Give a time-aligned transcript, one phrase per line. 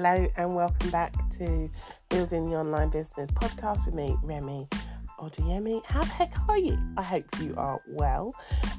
[0.00, 1.68] Hello and welcome back to
[2.08, 4.68] Building the Online Business podcast with me, Remy
[5.18, 5.84] Oduyemi.
[5.86, 6.78] How the heck are you?
[6.96, 8.32] I hope you are well.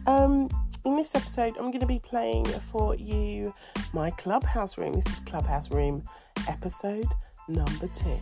[0.07, 0.47] Um,
[0.86, 3.54] in this episode, I'm going to be playing for you
[3.91, 4.93] my Clubhouse Room.
[4.93, 6.04] This is Clubhouse Room
[6.47, 7.07] episode
[7.49, 8.17] number two.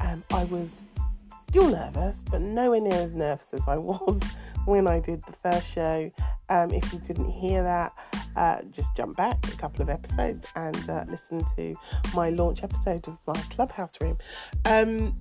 [0.00, 0.84] Um, I was
[1.34, 4.20] still nervous, but nowhere near as nervous as I was
[4.66, 6.12] when I did the first show.
[6.50, 7.94] Um, if you didn't hear that,
[8.36, 11.74] uh, just jump back a couple of episodes and uh, listen to
[12.14, 14.18] my launch episode of my Clubhouse Room.
[14.64, 15.14] Um,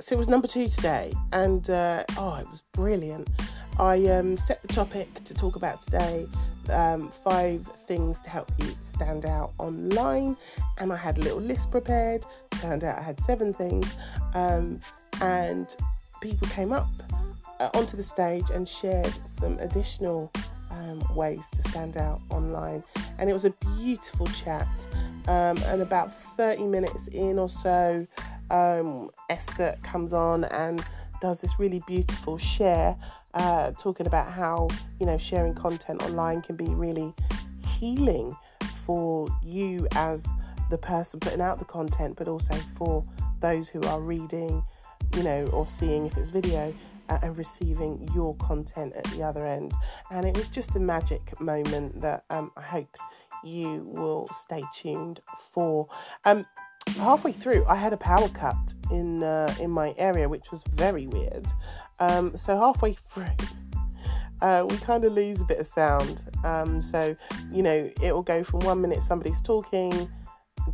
[0.00, 3.28] so it was number two today, and uh, oh, it was brilliant.
[3.78, 6.26] I um, set the topic to talk about today
[6.70, 10.36] um, five things to help you stand out online,
[10.78, 12.24] and I had a little list prepared.
[12.50, 13.94] Turned out I had seven things,
[14.34, 14.80] um,
[15.20, 15.74] and
[16.20, 16.88] people came up
[17.60, 20.32] uh, onto the stage and shared some additional
[20.84, 22.82] um, ways to stand out online.
[23.18, 24.68] And it was a beautiful chat.
[25.26, 28.06] Um, and about 30 minutes in or so,
[28.50, 30.84] um, Esther comes on and
[31.20, 32.96] does this really beautiful share,
[33.32, 34.68] uh, talking about how
[35.00, 37.14] you know sharing content online can be really
[37.78, 38.36] healing
[38.84, 40.26] for you as
[40.70, 43.02] the person putting out the content, but also for
[43.40, 44.62] those who are reading,
[45.16, 46.74] you know, or seeing if it's video
[47.08, 49.72] and receiving your content at the other end.
[50.10, 52.96] And it was just a magic moment that um, I hope
[53.44, 55.20] you will stay tuned
[55.52, 55.88] for.
[56.24, 56.46] Um,
[56.98, 61.06] halfway through, I had a power cut in uh, in my area, which was very
[61.06, 61.46] weird.
[62.00, 63.26] Um, so halfway through.
[64.42, 66.22] Uh, we kind of lose a bit of sound.
[66.42, 67.14] Um, so,
[67.50, 70.10] you know, it will go from one minute somebody's talking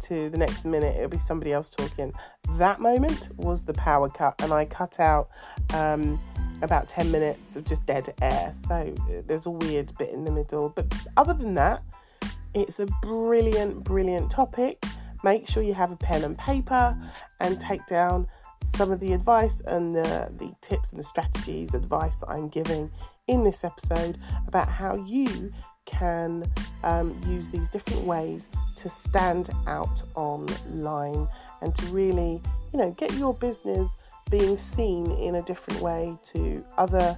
[0.01, 2.13] to the next minute it'll be somebody else talking.
[2.57, 5.29] That moment was the power cut, and I cut out
[5.75, 6.19] um,
[6.63, 8.53] about 10 minutes of just dead air.
[8.67, 10.69] So uh, there's a weird bit in the middle.
[10.69, 11.83] But other than that,
[12.55, 14.85] it's a brilliant, brilliant topic.
[15.23, 16.97] Make sure you have a pen and paper
[17.41, 18.27] and take down
[18.65, 22.91] some of the advice and the, the tips and the strategies, advice that I'm giving
[23.27, 25.53] in this episode about how you
[25.87, 26.45] can
[26.85, 31.29] um, use these different ways to stand out online
[31.63, 32.41] and to really,
[32.73, 33.97] you know, get your business
[34.31, 37.17] being seen in a different way to other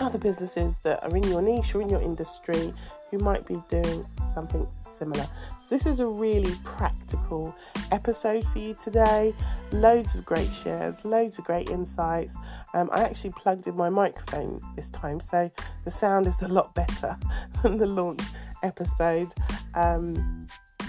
[0.00, 2.72] other businesses that are in your niche or in your industry
[3.12, 5.26] who might be doing something similar.
[5.60, 7.54] So, this is a really practical
[7.92, 9.34] episode for you today.
[9.70, 12.36] Loads of great shares, loads of great insights.
[12.74, 15.50] Um, I actually plugged in my microphone this time, so
[15.84, 17.16] the sound is a lot better
[17.62, 18.22] than the launch
[18.62, 19.34] episode.
[19.74, 20.46] Um,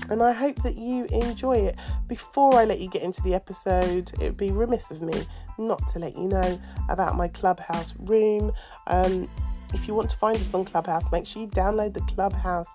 [0.09, 1.75] and I hope that you enjoy it.
[2.07, 5.25] Before I let you get into the episode, it would be remiss of me
[5.57, 8.51] not to let you know about my Clubhouse room.
[8.87, 9.29] Um,
[9.73, 12.69] if you want to find us on Clubhouse, make sure you download the Clubhouse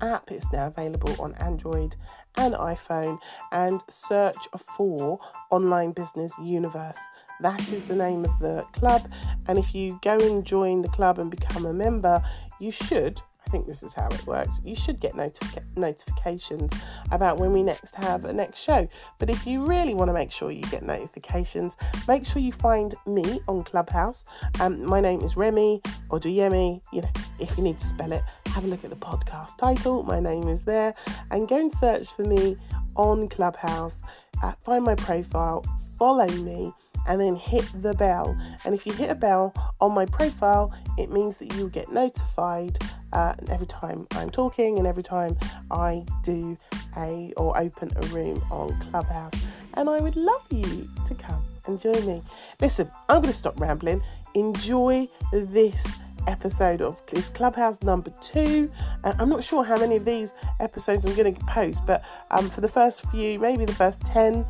[0.00, 0.30] app.
[0.30, 1.96] It's now available on Android
[2.36, 3.18] and iPhone
[3.52, 5.18] and search for
[5.50, 6.98] Online Business Universe.
[7.40, 9.10] That is the name of the club.
[9.48, 12.22] And if you go and join the club and become a member,
[12.58, 13.20] you should
[13.54, 14.58] think this is how it works.
[14.64, 16.72] You should get notific- notifications
[17.12, 18.88] about when we next have a next show.
[19.20, 21.76] But if you really want to make sure you get notifications,
[22.08, 24.24] make sure you find me on Clubhouse.
[24.58, 26.80] Um, my name is Remy Oduyemi.
[26.92, 30.02] You know, if you need to spell it, have a look at the podcast title.
[30.02, 30.92] My name is there,
[31.30, 32.56] and go and search for me
[32.96, 34.02] on Clubhouse.
[34.42, 35.64] Uh, find my profile,
[35.96, 36.72] follow me
[37.06, 38.36] and then hit the bell.
[38.64, 42.78] And if you hit a bell on my profile, it means that you'll get notified
[43.12, 45.36] uh, every time I'm talking and every time
[45.70, 46.56] I do
[46.96, 49.44] a or open a room on Clubhouse.
[49.74, 52.22] And I would love you to come and join me.
[52.60, 54.02] Listen, I'm going to stop rambling.
[54.34, 58.70] Enjoy this episode of this Clubhouse number two.
[59.02, 62.48] Uh, I'm not sure how many of these episodes I'm going to post, but um,
[62.50, 64.46] for the first few, maybe the first 10,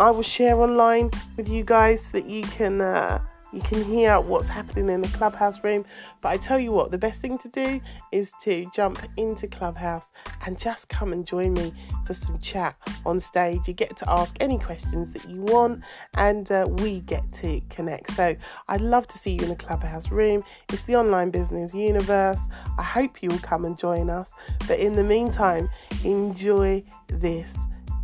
[0.00, 2.80] I will share online with you guys so that you can.
[2.80, 3.20] Uh,
[3.52, 5.84] you can hear what's happening in the clubhouse room.
[6.20, 7.80] But I tell you what, the best thing to do
[8.12, 10.10] is to jump into clubhouse
[10.44, 11.72] and just come and join me
[12.06, 12.76] for some chat
[13.06, 13.60] on stage.
[13.66, 15.82] You get to ask any questions that you want,
[16.16, 18.12] and uh, we get to connect.
[18.12, 18.36] So
[18.68, 20.42] I'd love to see you in the clubhouse room.
[20.70, 22.48] It's the online business universe.
[22.78, 24.32] I hope you will come and join us.
[24.66, 25.70] But in the meantime,
[26.04, 27.58] enjoy this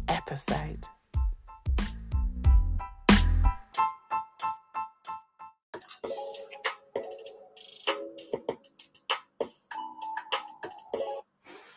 [0.09, 0.87] episode.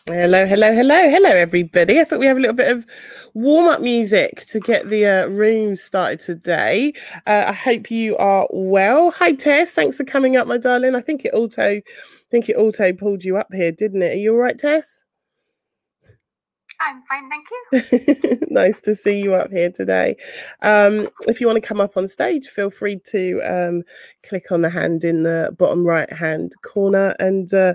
[0.09, 2.00] Hello, hello, hello, hello, everybody.
[2.00, 2.86] I thought we have a little bit of
[3.33, 6.94] warm up music to get the uh, room started today.
[7.25, 9.12] Uh, I hope you are well.
[9.12, 9.74] Hi, Tess.
[9.74, 10.95] Thanks for coming up, my darling.
[10.95, 11.83] I think it auto, I
[12.31, 14.13] think it auto pulled you up here, didn't it?
[14.13, 15.04] Are you all right, Tess?
[16.80, 18.38] I'm fine, thank you.
[18.50, 20.16] nice to see you up here today.
[20.62, 23.84] Um, if you want to come up on stage, feel free to um,
[24.24, 27.74] click on the hand in the bottom right hand corner and uh,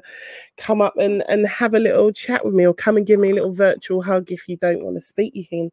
[0.57, 3.31] come up and, and have a little chat with me or come and give me
[3.31, 4.31] a little virtual hug.
[4.31, 5.71] If you don't want to speak, you can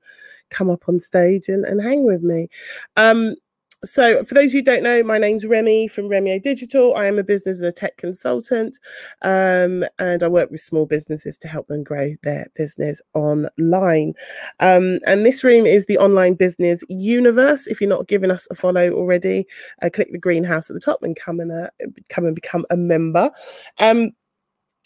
[0.50, 2.50] come up on stage and, and hang with me.
[2.98, 3.36] Um,
[3.84, 6.96] so for those who don't know, my name's Remy from Remio Digital.
[6.96, 8.78] I am a business and a tech consultant,
[9.22, 14.14] um, and I work with small businesses to help them grow their business online.
[14.60, 17.68] Um, and this room is the online business universe.
[17.68, 19.48] If you're not giving us a follow already,
[19.81, 21.70] uh, click the greenhouse at the top and come and uh,
[22.10, 23.31] come and become a member.
[23.78, 24.12] Um,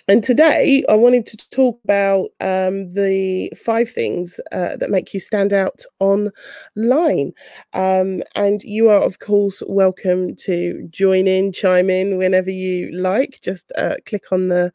[0.10, 5.20] and today I wanted to talk about um, the five things uh, that make you
[5.22, 7.32] stand out online.
[7.74, 13.40] Um, and you are, of course, welcome to join in, chime in whenever you like.
[13.42, 14.74] Just uh, click on the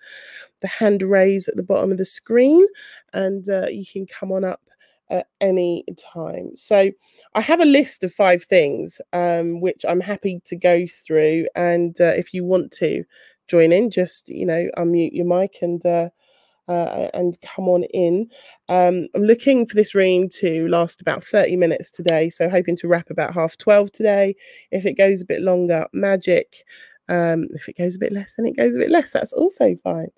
[0.61, 2.67] the hand raise at the bottom of the screen,
[3.13, 4.63] and uh, you can come on up
[5.11, 6.51] at any time.
[6.57, 6.91] So
[7.35, 12.01] I have a list of five things um, which I'm happy to go through, and
[12.01, 13.05] uh, if you want to
[13.49, 16.11] join in, just you know, unmute your mic and uh,
[16.69, 18.31] uh, and come on in.
[18.69, 22.89] Um, I'm looking for this room to last about 30 minutes today, so hoping to
[22.89, 24.37] wrap about half 12 today.
[24.71, 26.65] If it goes a bit longer, magic.
[27.09, 29.13] Um, if it goes a bit less, then it goes a bit less.
[29.13, 30.11] That's also fine.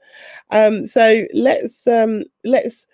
[0.50, 2.88] Um, so let's um, let's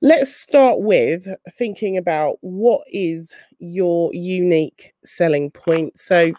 [0.00, 1.26] let's start with
[1.58, 5.98] thinking about what is your unique selling point.
[5.98, 6.32] So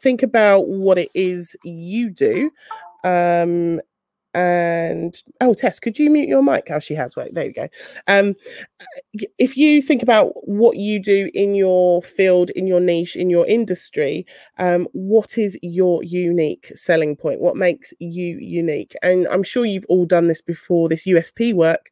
[0.00, 2.50] think about what it is you do.
[3.04, 3.80] Um,
[4.34, 6.68] and oh, Tess, could you mute your mic?
[6.70, 7.16] Oh, she has.
[7.16, 7.68] Right, there you go.
[8.06, 8.34] Um,
[9.38, 13.46] if you think about what you do in your field, in your niche, in your
[13.46, 14.26] industry,
[14.58, 17.40] um, what is your unique selling point?
[17.40, 18.94] What makes you unique?
[19.02, 21.90] And I'm sure you've all done this before, this USP work.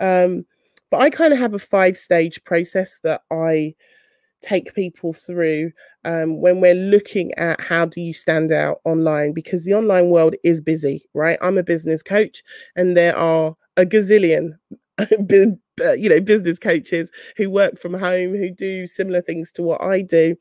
[0.00, 0.46] Um,
[0.90, 3.74] but I kind of have a five stage process that I
[4.42, 5.70] take people through
[6.04, 10.34] um, when we're looking at how do you stand out online because the online world
[10.44, 11.38] is busy right?
[11.40, 12.42] I'm a business coach
[12.76, 14.58] and there are a gazillion
[15.96, 20.02] you know business coaches who work from home who do similar things to what i
[20.02, 20.36] do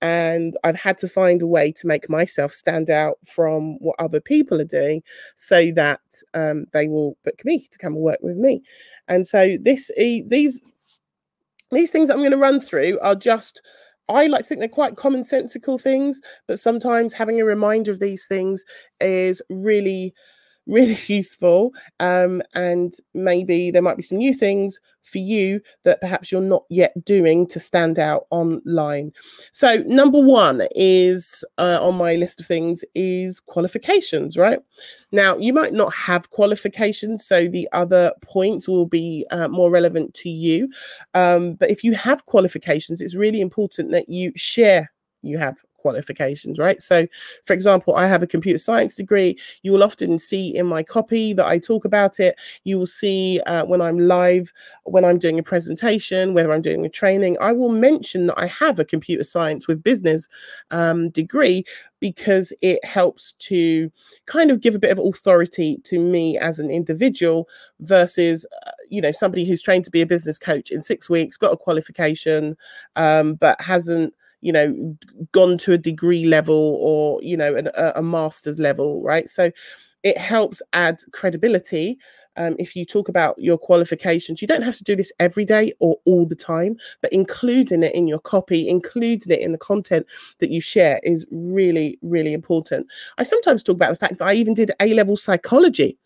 [0.00, 4.20] and i've had to find a way to make myself stand out from what other
[4.20, 5.02] people are doing
[5.36, 6.00] so that
[6.34, 8.62] um, they will book me to come and work with me.
[9.08, 10.60] And so this these
[11.72, 13.62] these things I'm going to run through are just,
[14.08, 18.26] I like to think they're quite commonsensical things, but sometimes having a reminder of these
[18.26, 18.64] things
[19.00, 20.14] is really
[20.66, 21.72] really useful.
[22.00, 26.64] Um, and maybe there might be some new things for you that perhaps you're not
[26.70, 29.12] yet doing to stand out online.
[29.52, 34.60] So, number one is uh, on my list of things is qualifications, right?
[35.10, 40.14] Now, you might not have qualifications, so the other points will be uh, more relevant
[40.14, 40.68] to you.
[41.14, 44.90] Um, but if you have qualifications, it's really important that you share
[45.22, 46.80] you have qualifications, right?
[46.80, 47.06] So,
[47.44, 49.36] for example, I have a computer science degree.
[49.62, 52.36] You will often see in my copy that I talk about it.
[52.64, 54.52] You will see uh, when I'm live,
[54.84, 58.46] when I'm doing a presentation, whether I'm doing a training, I will mention that I
[58.46, 60.28] have a computer science with business
[60.70, 61.64] um, degree
[62.02, 63.90] because it helps to
[64.26, 67.48] kind of give a bit of authority to me as an individual
[67.80, 71.36] versus uh, you know somebody who's trained to be a business coach in six weeks
[71.36, 72.56] got a qualification
[72.96, 74.12] um, but hasn't
[74.42, 74.96] you know
[75.32, 79.28] gone to a degree level or you know an, a, a master's level right?
[79.28, 79.50] So
[80.02, 81.98] it helps add credibility.
[82.36, 85.72] Um, if you talk about your qualifications, you don't have to do this every day
[85.80, 90.06] or all the time, but including it in your copy, including it in the content
[90.38, 92.86] that you share is really, really important.
[93.18, 95.98] I sometimes talk about the fact that I even did A level psychology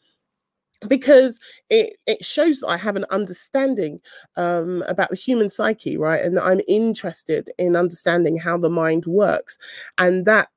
[0.88, 1.38] because
[1.70, 4.00] it it shows that I have an understanding
[4.36, 9.06] um, about the human psyche, right, and that I'm interested in understanding how the mind
[9.06, 9.58] works,
[9.98, 10.48] and that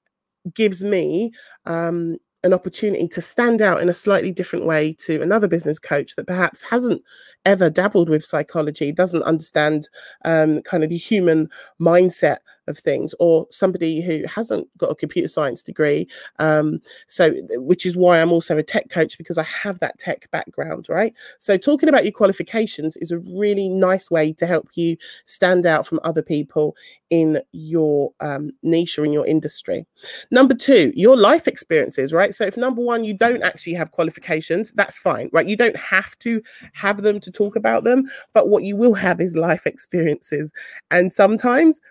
[0.54, 1.32] gives me
[1.66, 6.16] um, an opportunity to stand out in a slightly different way to another business coach
[6.16, 7.02] that perhaps hasn't
[7.46, 9.90] ever dabbled with psychology, doesn't understand
[10.26, 11.50] um, kind of the human
[11.82, 12.38] mindset
[12.70, 16.08] of things or somebody who hasn't got a computer science degree
[16.40, 20.30] um, so which is why i'm also a tech coach because i have that tech
[20.32, 21.14] background right?
[21.38, 25.88] So talking about your qualifications is a really nice way to help you stand out
[25.88, 26.76] from other people
[27.10, 29.86] in your um, niche or in your industry.
[30.32, 32.34] Number two your life experiences right?
[32.34, 35.48] So if number one you don't actually have qualifications that's fine right?
[35.48, 36.42] You don't have to
[36.74, 40.54] have them to talk about them but what you will have is life experiences.
[40.92, 41.82] And sometimes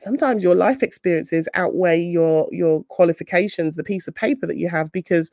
[0.00, 4.90] sometimes your life experiences outweigh your your qualifications the piece of paper that you have
[4.92, 5.30] because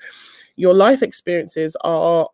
[0.56, 2.28] your life experiences are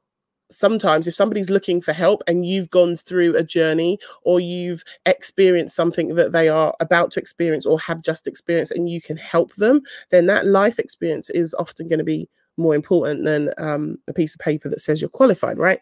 [0.51, 5.75] sometimes if somebody's looking for help and you've gone through a journey or you've experienced
[5.75, 9.55] something that they are about to experience or have just experienced and you can help
[9.55, 14.13] them then that life experience is often going to be more important than um, a
[14.13, 15.79] piece of paper that says you're qualified right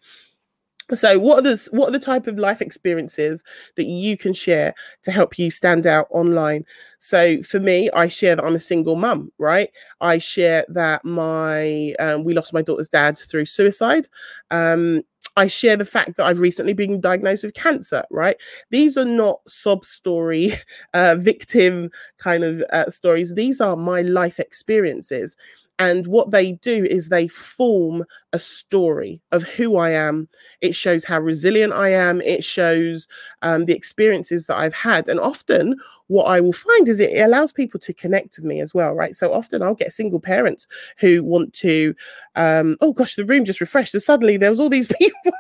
[0.96, 3.44] so what are the what are the type of life experiences
[3.76, 6.64] that you can share to help you stand out online
[7.00, 9.70] so for me i share that i'm a single mum right
[10.02, 14.08] i share that my um, we lost my daughter's dad through suicide
[14.52, 15.04] um,
[15.38, 18.36] I share the fact that I've recently been diagnosed with cancer, right?
[18.72, 20.54] These are not sob story,
[20.94, 23.34] uh, victim kind of uh, stories.
[23.36, 25.36] These are my life experiences.
[25.80, 30.28] And what they do is they form a story of who I am.
[30.60, 32.20] It shows how resilient I am.
[32.22, 33.08] It shows
[33.42, 35.08] um, the experiences that I've had.
[35.08, 38.74] And often, what I will find is it allows people to connect with me as
[38.74, 39.16] well, right?
[39.16, 40.68] So often I'll get single parents
[40.98, 41.96] who want to,
[42.36, 43.94] um, oh gosh, the room just refreshed.
[43.94, 45.32] And suddenly there was all these people.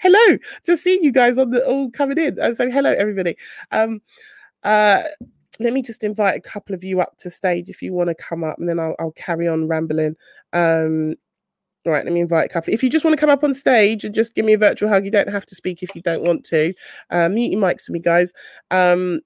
[0.00, 2.40] hello, just seeing you guys on the all coming in.
[2.40, 3.36] Uh, so hello, everybody.
[3.70, 4.02] Um,
[4.64, 5.04] uh,
[5.62, 8.14] let me just invite a couple of you up to stage if you want to
[8.14, 10.16] come up, and then I'll, I'll carry on rambling.
[10.52, 11.16] Um,
[11.84, 12.72] all right, let me invite a couple.
[12.72, 14.88] If you just want to come up on stage and just give me a virtual
[14.88, 16.72] hug, you don't have to speak if you don't want to.
[17.10, 18.32] Uh, mute your mics for me, guys.
[18.70, 19.20] Um,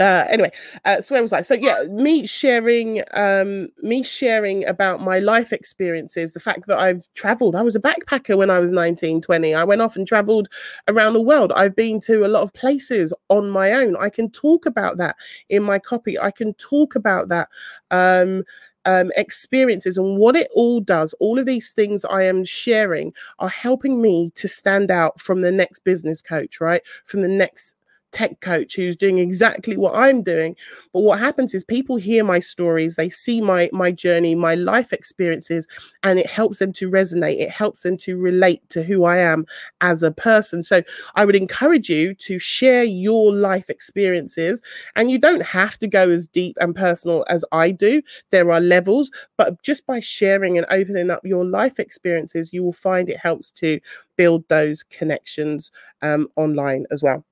[0.00, 0.50] uh anyway
[0.84, 1.40] uh so where was i?
[1.40, 7.06] So yeah me sharing um me sharing about my life experiences the fact that i've
[7.14, 7.54] traveled.
[7.54, 10.48] I was a backpacker when i was 19 20 i went off and traveled
[10.88, 11.52] around the world.
[11.54, 13.96] I've been to a lot of places on my own.
[13.96, 15.16] I can talk about that
[15.48, 16.18] in my copy.
[16.18, 17.48] I can talk about that
[17.90, 18.44] um
[18.84, 23.48] um, experiences and what it all does, all of these things I am sharing are
[23.48, 26.82] helping me to stand out from the next business coach, right?
[27.04, 27.76] From the next
[28.12, 30.56] tech coach who's doing exactly what I'm doing.
[30.92, 34.92] But what happens is people hear my stories, they see my my journey, my life
[34.92, 35.66] experiences,
[36.02, 37.40] and it helps them to resonate.
[37.40, 39.46] It helps them to relate to who I am
[39.80, 40.62] as a person.
[40.62, 40.82] So
[41.14, 44.62] I would encourage you to share your life experiences,
[44.96, 48.02] and you don't have to go as deep and personal as I do.
[48.30, 52.72] There are levels, but just by sharing and opening up your life experiences, you will
[52.72, 53.80] find it helps to
[54.16, 55.70] build those connections
[56.02, 57.24] um, online as well.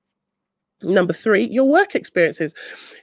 [0.83, 2.53] Number three, your work experiences.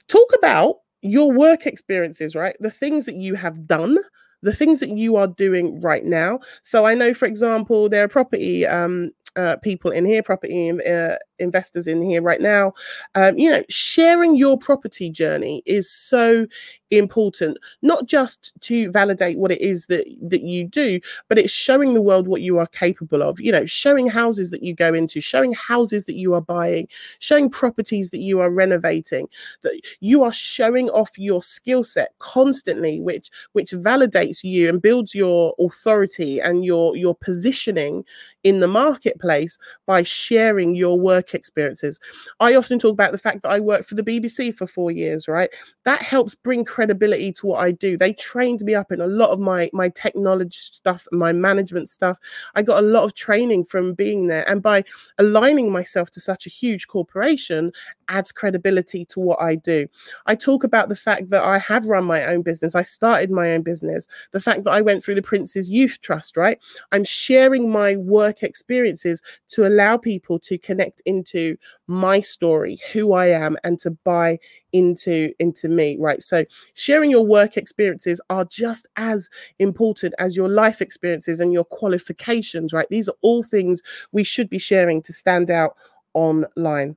[0.07, 2.55] Talk about your work experiences, right?
[2.59, 3.97] The things that you have done,
[4.41, 6.39] the things that you are doing right now.
[6.63, 11.15] So I know, for example, there are property um, uh, people in here, property uh,
[11.39, 12.73] investors in here right now.
[13.15, 16.45] Um, you know, sharing your property journey is so
[16.91, 21.93] important, not just to validate what it is that that you do, but it's showing
[21.93, 23.39] the world what you are capable of.
[23.39, 26.87] You know, showing houses that you go into, showing houses that you are buying,
[27.19, 29.27] showing properties that you are renovating.
[29.61, 35.13] That you are showing off your skill set constantly, which which validates you and builds
[35.13, 38.03] your authority and your your positioning
[38.43, 41.99] in the marketplace by sharing your work experiences.
[42.39, 45.27] I often talk about the fact that I worked for the BBC for four years,
[45.27, 45.49] right?
[45.85, 47.97] That helps bring credibility to what I do.
[47.97, 52.19] They trained me up in a lot of my my technology stuff, my management stuff.
[52.55, 54.83] I got a lot of training from being there, and by
[55.17, 57.71] aligning myself to such a huge corporation
[58.09, 59.87] adds credibility to what I do.
[60.25, 62.75] I talk about the fact that I have run my own business.
[62.75, 64.07] I started my own business.
[64.31, 66.59] The fact that I went through the Prince's Youth Trust, right?
[66.91, 71.57] I'm sharing my work experiences to allow people to connect into
[71.87, 74.39] my story, who I am, and to buy
[74.71, 76.21] into into me, right?
[76.21, 81.65] So sharing your work experiences are just as important as your life experiences and your
[81.65, 82.87] qualifications, right?
[82.89, 85.75] These are all things we should be sharing to stand out
[86.13, 86.95] online.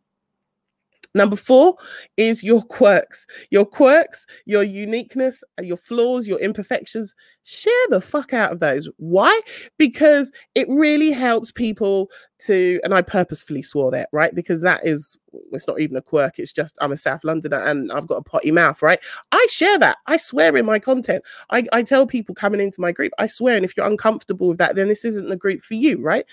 [1.14, 1.76] Number four
[2.16, 3.26] is your quirks.
[3.50, 7.14] Your quirks, your uniqueness, your flaws, your imperfections.
[7.44, 8.88] Share the fuck out of those.
[8.96, 9.38] Why?
[9.76, 12.08] Because it really helps people
[12.46, 14.34] to, and I purposefully swore that, right?
[14.34, 15.18] Because that is,
[15.52, 16.38] it's not even a quirk.
[16.38, 19.00] It's just I'm a South Londoner and I've got a potty mouth, right?
[19.32, 19.98] I share that.
[20.06, 21.24] I swear in my content.
[21.50, 24.58] I, I tell people coming into my group, I swear, and if you're uncomfortable with
[24.58, 26.24] that, then this isn't the group for you, right?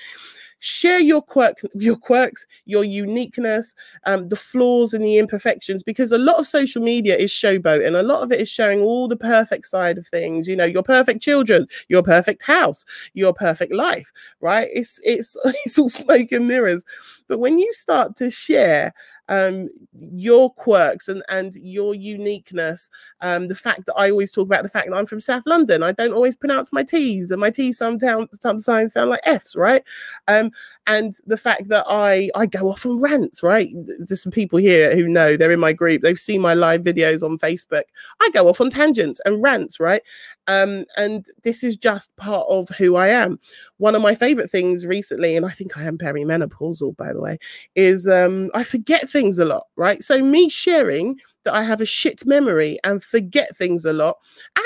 [0.60, 3.76] Share your quirk your quirks your uniqueness
[4.06, 7.96] um, the flaws and the imperfections because a lot of social media is showboat and
[7.96, 10.84] a lot of it is showing all the perfect side of things you know your
[10.84, 14.12] perfect children your perfect house your perfect life
[14.42, 14.70] right?
[14.74, 15.36] It's it's
[15.66, 16.86] it's all smoke and mirrors
[17.30, 18.94] but when you start to share
[19.30, 22.90] um, your quirks and, and your uniqueness.
[23.22, 25.84] Um, the fact that I always talk about the fact that I'm from South London,
[25.84, 29.84] I don't always pronounce my T's, and my T's sometimes sometimes sound like F's, right?
[30.28, 30.52] Um,
[30.88, 33.72] and the fact that I I go off on rants, right?
[34.00, 36.02] There's some people here who know they're in my group.
[36.02, 37.84] They've seen my live videos on Facebook.
[38.22, 40.02] I go off on tangents and rants, right?
[40.48, 43.40] Um, and this is just part of who I am.
[43.78, 47.38] One of my favorite things recently, and I think I am perimenopausal, by the way,
[47.76, 50.04] is um, I forget things a lot, right?
[50.04, 54.18] So me sharing that I have a shit memory and forget things a lot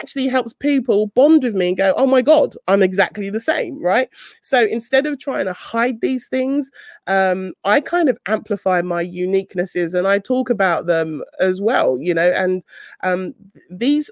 [0.01, 3.81] actually helps people bond with me and go, oh my God, I'm exactly the same,
[3.81, 4.09] right?
[4.41, 6.71] So instead of trying to hide these things,
[7.07, 12.13] um, I kind of amplify my uniquenesses and I talk about them as well, you
[12.13, 12.63] know, and
[13.03, 13.35] um,
[13.69, 14.09] these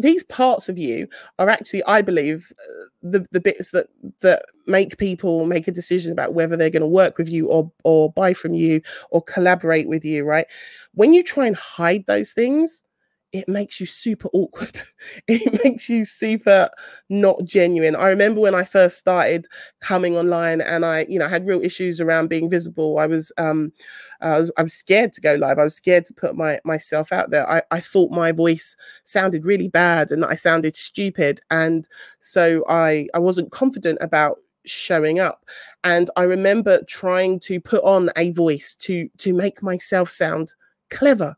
[0.00, 1.06] these parts of you
[1.38, 3.88] are actually i believe uh, the the bits that
[4.20, 7.70] that make people make a decision about whether they're going to work with you or
[7.84, 8.80] or buy from you
[9.10, 10.46] or collaborate with you right?
[10.94, 12.82] When you try and hide those things
[13.32, 14.82] it makes you super awkward.
[15.28, 16.68] it makes you super
[17.08, 17.94] not genuine.
[17.94, 19.46] I remember when I first started
[19.80, 22.98] coming online and I, you know, had real issues around being visible.
[22.98, 23.72] I was um
[24.20, 25.58] I was I was scared to go live.
[25.58, 27.48] I was scared to put my myself out there.
[27.50, 31.40] I, I thought my voice sounded really bad and that I sounded stupid.
[31.50, 31.88] And
[32.20, 35.46] so I I wasn't confident about showing up
[35.84, 40.52] and i remember trying to put on a voice to to make myself sound
[40.90, 41.34] clever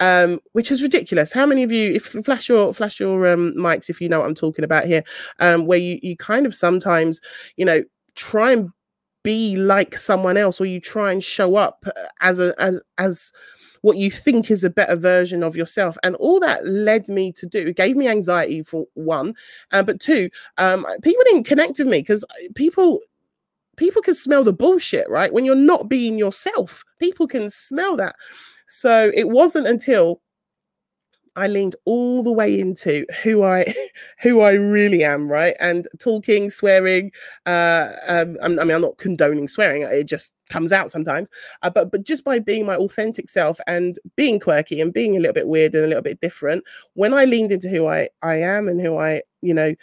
[0.00, 1.32] um which is ridiculous.
[1.32, 4.26] How many of you if flash your flash your um mics if you know what
[4.26, 5.04] i'm talking about here
[5.40, 7.20] um where you you kind of sometimes
[7.56, 7.82] you know
[8.14, 8.70] try and
[9.24, 13.32] be like someone else or you try and show up uh, as a as, as
[13.80, 15.98] what you think is a better version of yourself.
[16.02, 19.34] And all that led me to do it gave me anxiety for one
[19.72, 22.24] uh, but two um people didn't connect with me because
[22.54, 23.00] people
[23.76, 25.32] people can smell the bullshit right?
[25.32, 28.16] When you're not being yourself people can smell that
[28.74, 30.20] so it wasn't until
[31.36, 33.72] I leaned all the way into who I
[34.20, 35.56] who I really am, right?
[35.60, 37.10] And talking, swearing.
[37.46, 41.30] Uh, um, I mean, I'm not condoning swearing; it just comes out sometimes.
[41.62, 45.20] Uh, but but just by being my authentic self and being quirky and being a
[45.20, 46.64] little bit weird and a little bit different,
[46.94, 49.74] when I leaned into who I I am and who I you know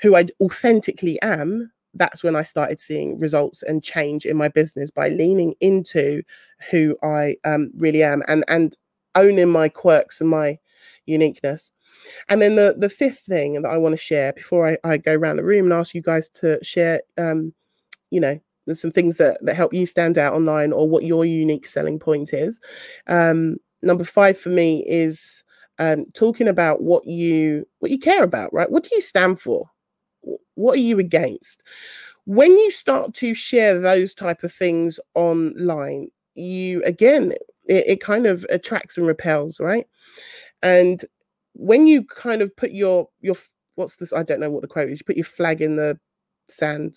[0.00, 4.90] who I authentically am, that's when I started seeing results and change in my business
[4.90, 6.22] by leaning into
[6.70, 8.76] who I um, really am and and
[9.14, 10.58] owning my quirks and my
[11.06, 11.70] uniqueness.
[12.28, 15.14] And then the the fifth thing that I want to share before I, I go
[15.14, 17.54] around the room and ask you guys to share, um,
[18.10, 18.38] you know,
[18.72, 22.32] some things that that help you stand out online or what your unique selling point
[22.32, 22.60] is.
[23.06, 25.44] Um, number five for me is
[25.78, 28.70] um, talking about what you what you care about, right?
[28.70, 29.70] What do you stand for?
[30.54, 31.62] What are you against?
[32.26, 37.32] When you start to share those type of things online, you again
[37.66, 39.86] it, it kind of attracts and repels, right?
[40.62, 41.04] And
[41.54, 43.36] when you kind of put your your
[43.76, 44.12] what's this?
[44.12, 45.00] I don't know what the quote is.
[45.00, 45.98] You put your flag in the
[46.48, 46.96] sand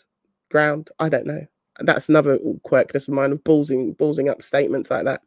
[0.49, 0.89] ground.
[0.99, 1.45] I don't know.
[1.79, 5.21] That's another quirkiness of mine of ballsing ballsing up statements like that.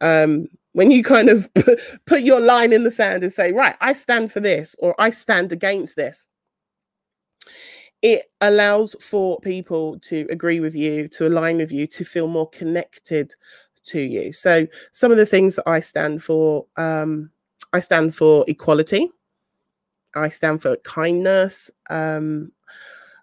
[0.00, 1.48] Um, when you kind of
[2.06, 5.10] put your line in the sand and say, right, I stand for this or I
[5.10, 6.26] stand against this,
[8.02, 12.48] it allows for people to agree with you, to align with you, to feel more
[12.50, 13.32] connected
[13.84, 14.32] to you.
[14.32, 17.30] So some of the things that I stand for, um,
[17.72, 19.10] I stand for equality.
[20.14, 21.70] I stand for kindness.
[21.90, 22.52] Um,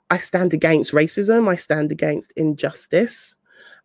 [0.10, 1.47] I stand against racism.
[1.47, 3.36] I stand against injustice.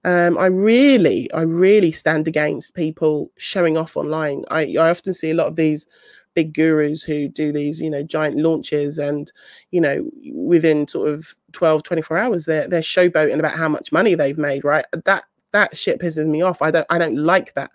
[0.04, 4.44] Um, I really, I really stand against people showing off online.
[4.50, 5.86] I, I often see a lot of these
[6.34, 9.30] big gurus who do these, you know, giant launches and,
[9.70, 14.14] you know, within sort of 12, 24 hours, they're, they're showboating about how much money
[14.14, 14.84] they've made, right?
[15.04, 16.60] That that shit pisses me off.
[16.60, 17.70] I don't I don't like that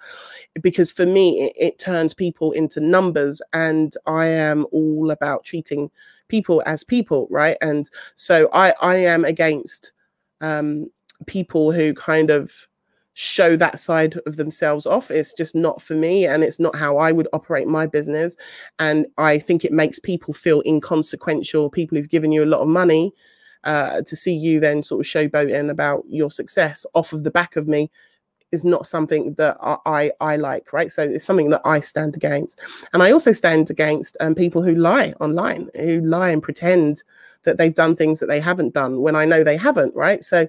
[0.62, 5.90] because for me it, it turns people into numbers and I am all about treating
[6.28, 7.58] people as people, right?
[7.62, 9.94] And so I I am against
[10.42, 10.92] um
[11.26, 12.68] people who kind of
[13.20, 15.12] show that side of themselves off.
[15.12, 18.38] It's just not for me and it's not how I would operate my business.
[18.80, 22.70] And I think it makes people feel inconsequential, people who've given you a lot of
[22.70, 23.12] money
[23.66, 27.58] uh, to see you then sort of showboating about your success off of the back
[27.58, 27.92] of me
[28.54, 30.90] is not something that I, I, like, right?
[30.90, 32.58] So it's something that I stand against,
[32.94, 37.04] and I also stand against um, people who lie online, who lie and pretend
[37.44, 40.24] that they've done things that they haven't done when I know they haven't, right?
[40.24, 40.48] So,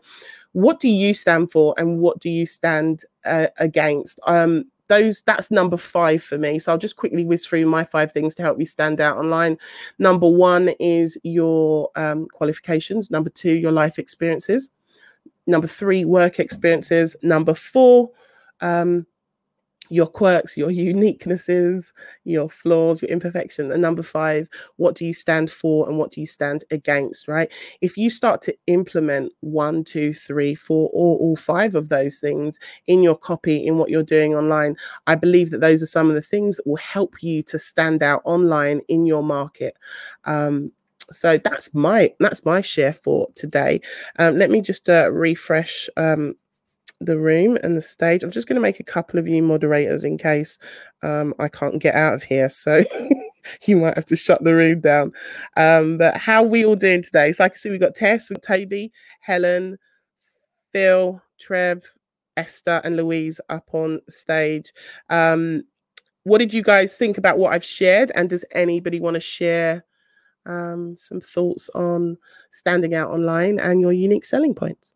[0.53, 4.19] what do you stand for, and what do you stand uh, against?
[4.27, 6.59] Um, those that's number five for me.
[6.59, 9.57] So I'll just quickly whiz through my five things to help you stand out online.
[9.99, 13.11] Number one is your um, qualifications.
[13.11, 14.69] Number two, your life experiences.
[15.47, 17.17] Number three, work experiences.
[17.23, 18.11] Number four,
[18.61, 19.07] um,
[19.90, 21.92] your quirks, your uniquenesses,
[22.24, 23.70] your flaws, your imperfection.
[23.72, 27.53] And number five, what do you stand for and what do you stand against, right?
[27.81, 32.59] If you start to implement one, two, three, four, or all five of those things
[32.87, 34.76] in your copy, in what you're doing online,
[35.09, 38.03] I believe that those are some of the things that will help you to stand
[38.03, 39.76] out online in your market.
[40.24, 40.70] Um,
[41.11, 43.81] so that's my that's my share for today.
[44.20, 46.37] Um, let me just uh, refresh um,
[47.01, 48.23] the room and the stage.
[48.23, 50.59] I'm just going to make a couple of you moderators in case
[51.03, 52.49] um, I can't get out of here.
[52.49, 52.85] So
[53.67, 55.13] you might have to shut the room down.
[55.57, 57.33] Um, but how we all doing today?
[57.33, 59.79] So I can see we've got Tess, with Toby, Helen,
[60.73, 61.85] Phil, Trev,
[62.37, 64.73] Esther, and Louise up on stage.
[65.09, 65.65] Um,
[66.25, 68.13] what did you guys think about what I've shared?
[68.15, 69.85] And does anybody want to share
[70.45, 72.19] um, some thoughts on
[72.51, 74.93] standing out online and your unique selling points?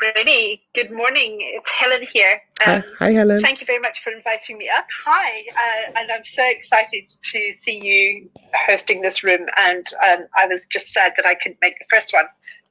[0.00, 1.38] Remy, good morning.
[1.40, 2.40] It's Helen here.
[2.66, 3.42] Um, hi, hi, Helen.
[3.42, 4.86] Thank you very much for inviting me up.
[5.04, 8.30] Hi, uh, and I'm so excited to see you
[8.66, 9.46] hosting this room.
[9.58, 12.24] And um, I was just sad that I couldn't make the first one,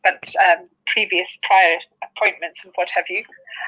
[0.03, 3.23] but um, previous prior appointments and what have you.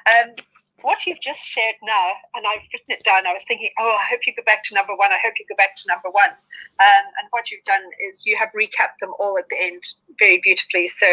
[0.10, 0.34] Um,
[0.82, 4.06] what you've just shared now, and I've written it down, I was thinking, oh, I
[4.10, 5.12] hope you go back to number one.
[5.12, 6.32] I hope you go back to number one.
[6.80, 9.84] Um, and what you've done is you have recapped them all at the end
[10.18, 10.90] very beautifully.
[10.90, 11.06] So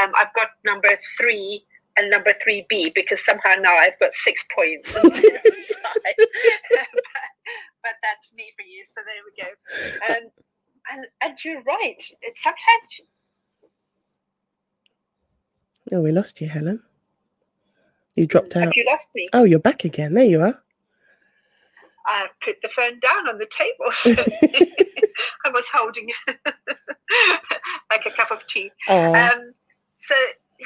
[0.00, 4.92] um, I've got number three and number 3B because somehow now I've got six points
[4.92, 5.22] but, but,
[8.02, 8.84] that's me for you.
[8.84, 10.14] So there we go.
[10.14, 10.30] And,
[10.92, 12.02] and, and you're right.
[12.22, 13.00] It's sometimes.
[15.92, 16.82] Oh, we lost you, Helen.
[18.16, 18.64] You dropped out.
[18.64, 19.28] Have you lost me?
[19.32, 20.14] Oh, you're back again.
[20.14, 20.60] There you are.
[22.06, 23.92] I put the phone down on the table.
[25.44, 26.36] I was holding it
[27.90, 28.70] like a cup of tea.
[28.88, 29.52] Um,
[30.08, 30.14] so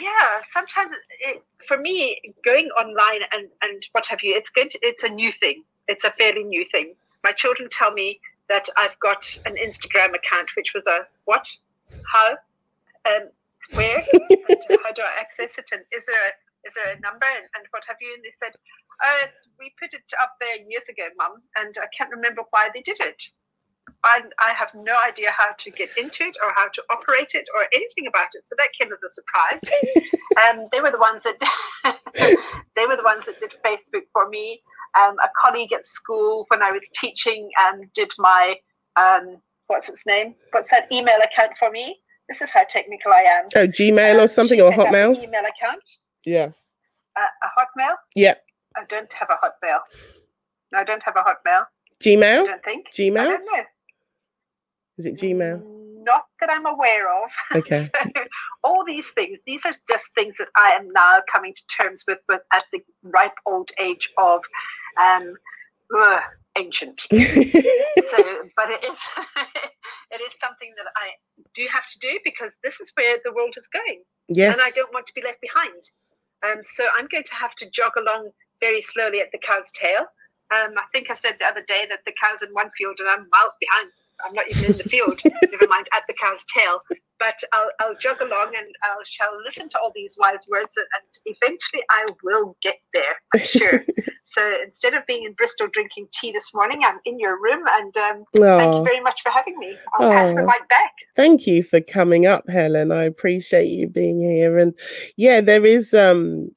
[0.01, 4.73] yeah, sometimes it, for me, going online and, and what have you, it's good.
[4.83, 5.63] It's a new thing.
[5.89, 6.95] It's a fairly new thing.
[7.23, 11.49] My children tell me that I've got an Instagram account, which was a what,
[12.13, 12.37] how,
[13.07, 13.29] um,
[13.73, 14.01] where,
[14.83, 16.31] how do I access it, and is there a
[16.65, 18.09] is there a number and, and what have you?
[18.15, 18.57] And they said,
[19.05, 19.29] uh,
[19.59, 22.97] we put it up there years ago, Mum, and I can't remember why they did
[23.01, 23.23] it.
[24.05, 27.47] I, I have no idea how to get into it or how to operate it
[27.57, 28.47] or anything about it.
[28.47, 29.61] So that came as a surprise.
[30.61, 31.41] um, they were the ones that
[32.77, 34.61] they were the ones that did Facebook for me.
[35.01, 38.57] Um, a colleague at school when I was teaching um, did my
[38.97, 40.35] um, what's its name?
[40.53, 41.99] What's that email account for me?
[42.29, 43.45] This is how technical I am.
[43.57, 45.17] Oh, Gmail or um, something or Hotmail.
[45.23, 45.83] Email account.
[46.25, 46.51] Yeah.
[47.17, 47.95] Uh, a Hotmail.
[48.15, 48.35] Yeah.
[48.77, 49.81] I don't have a Hotmail.
[50.73, 51.65] No, I don't have a Hotmail.
[52.03, 52.43] Gmail.
[52.43, 52.87] I don't think.
[52.95, 53.19] Gmail.
[53.19, 53.65] I don't know.
[54.99, 55.63] Is it Gmail?
[56.05, 57.31] Not that I'm aware of.
[57.57, 57.89] Okay.
[57.95, 58.11] so,
[58.63, 62.19] all these things, these are just things that I am now coming to terms with,
[62.29, 64.41] with at the ripe old age of
[65.01, 65.35] um,
[65.97, 66.21] ugh,
[66.57, 67.01] ancient.
[67.11, 67.19] so,
[68.57, 68.99] but it is
[70.11, 71.11] it is something that I
[71.55, 74.03] do have to do because this is where the world is going.
[74.29, 74.53] Yes.
[74.57, 75.83] And I don't want to be left behind.
[76.45, 78.31] Um, so I'm going to have to jog along
[78.61, 80.07] very slowly at the cow's tail.
[80.53, 83.09] Um, I think I said the other day that the cow's in one field and
[83.09, 83.91] I'm miles behind.
[84.25, 86.81] I'm not even in the field, never mind at the cow's tail.
[87.19, 90.87] But I'll, I'll jog along and I shall listen to all these wise words, and,
[90.97, 93.85] and eventually I will get there, I'm sure.
[94.33, 97.97] so instead of being in Bristol drinking tea this morning, I'm in your room, and
[97.97, 99.77] um, thank you very much for having me.
[99.95, 100.93] I'll pass the mic back.
[101.17, 102.91] Thank you for coming up, Helen.
[102.91, 104.59] I appreciate you being here.
[104.59, 104.75] And
[105.17, 106.51] yeah, there is um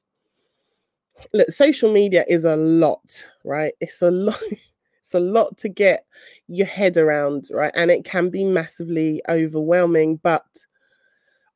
[1.32, 3.72] look, social media is a lot, right?
[3.80, 4.40] It's a lot.
[5.08, 6.04] It's a lot to get
[6.48, 7.72] your head around, right?
[7.74, 10.16] And it can be massively overwhelming.
[10.16, 10.44] But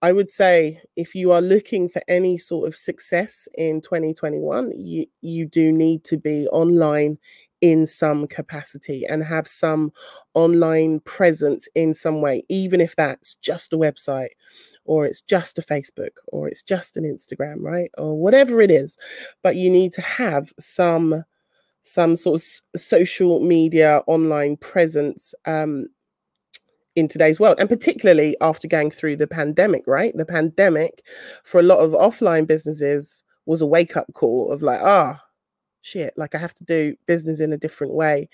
[0.00, 5.04] I would say if you are looking for any sort of success in 2021, you,
[5.20, 7.18] you do need to be online
[7.60, 9.92] in some capacity and have some
[10.32, 14.30] online presence in some way, even if that's just a website
[14.86, 17.90] or it's just a Facebook or it's just an Instagram, right?
[17.98, 18.96] Or whatever it is.
[19.42, 21.22] But you need to have some
[21.84, 25.86] some sort of social media online presence um,
[26.94, 30.16] in today's world and particularly after going through the pandemic right?
[30.16, 31.02] The pandemic
[31.44, 35.24] for a lot of offline businesses was a wake up call of like ah oh,
[35.82, 38.28] shit like i have to do business in a different way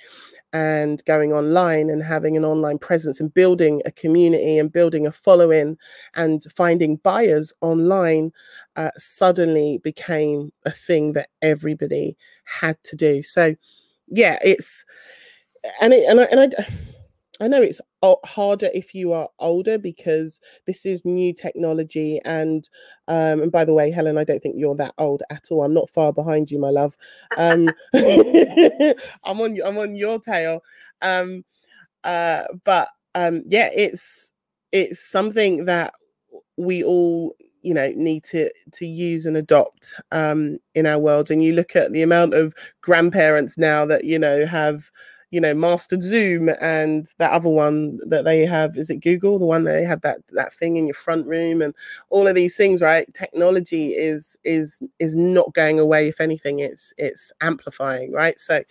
[0.52, 5.12] and going online and having an online presence and building a community and building a
[5.12, 5.76] following
[6.14, 8.32] and finding buyers online
[8.76, 13.22] uh, suddenly became a thing that everybody had to do.
[13.22, 13.54] So,
[14.08, 14.84] yeah, it's
[15.80, 16.66] and it and I and I.
[17.40, 17.80] I know it's
[18.24, 22.20] harder if you are older because this is new technology.
[22.24, 22.68] And
[23.08, 25.62] um, and by the way, Helen, I don't think you're that old at all.
[25.62, 26.96] I'm not far behind you, my love.
[27.36, 30.62] Um, I'm on I'm on your tail.
[31.02, 31.44] Um,
[32.04, 34.32] uh, but um, yeah, it's
[34.72, 35.94] it's something that
[36.56, 41.42] we all you know need to to use and adopt um in our world and
[41.42, 44.90] you look at the amount of grandparents now that you know have
[45.30, 49.38] you know mastered zoom and that other one that they have is it google?
[49.38, 51.74] The one that they have that that thing in your front room and
[52.10, 53.12] all of these things right?
[53.14, 56.08] Technology is is is not going away.
[56.08, 58.38] If anything it's it's amplifying right?
[58.40, 58.62] So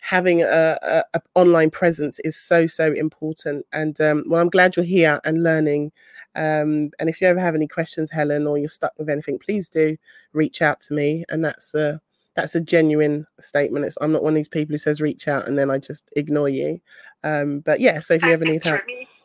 [0.00, 3.66] having a, a, a online presence is so so important.
[3.72, 5.92] And um, well i'm glad you're here and learning.
[6.34, 9.68] Um, and if you ever have any questions helen or you're stuck with anything please
[9.68, 9.96] do
[10.32, 11.24] reach out to me.
[11.30, 11.98] And that's uh
[12.34, 13.84] that's a genuine statement.
[13.84, 16.08] It's, I'm not one of these people who says reach out and then I just
[16.16, 16.80] ignore you.
[17.24, 18.80] Um, but yeah, so if you ever need help,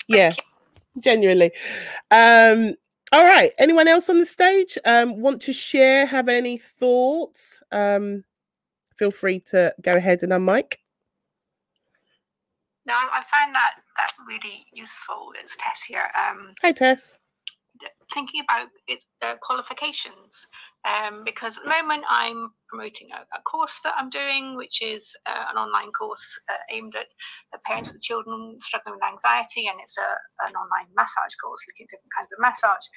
[0.08, 0.34] yeah,
[1.00, 1.52] genuinely.
[2.12, 2.76] Um,
[3.12, 3.54] all right.
[3.58, 6.06] Anyone else on the stage um, want to share?
[6.06, 7.62] Have any thoughts?
[7.72, 8.24] Um,
[8.98, 10.76] feel free to go ahead and unmic.
[12.86, 15.34] No, I find that that really useful.
[15.44, 16.10] It's Tess here.
[16.18, 17.18] Um, Hi, Tess.
[18.14, 20.48] Thinking about its uh, qualifications
[20.88, 25.16] um, because at the moment I'm promoting a, a, course that I'm doing, which is
[25.26, 27.08] uh, an online course uh, aimed at,
[27.54, 31.86] at, parents with children struggling with anxiety, and it's a, an online massage course looking
[31.86, 32.88] at different kinds of massage.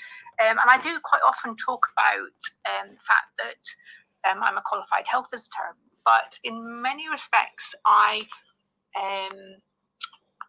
[0.42, 2.38] Um, and I do quite often talk about
[2.70, 5.74] um, the fact that um, I'm a qualified health visitor,
[6.04, 8.22] but in many respects, I
[8.96, 9.38] um,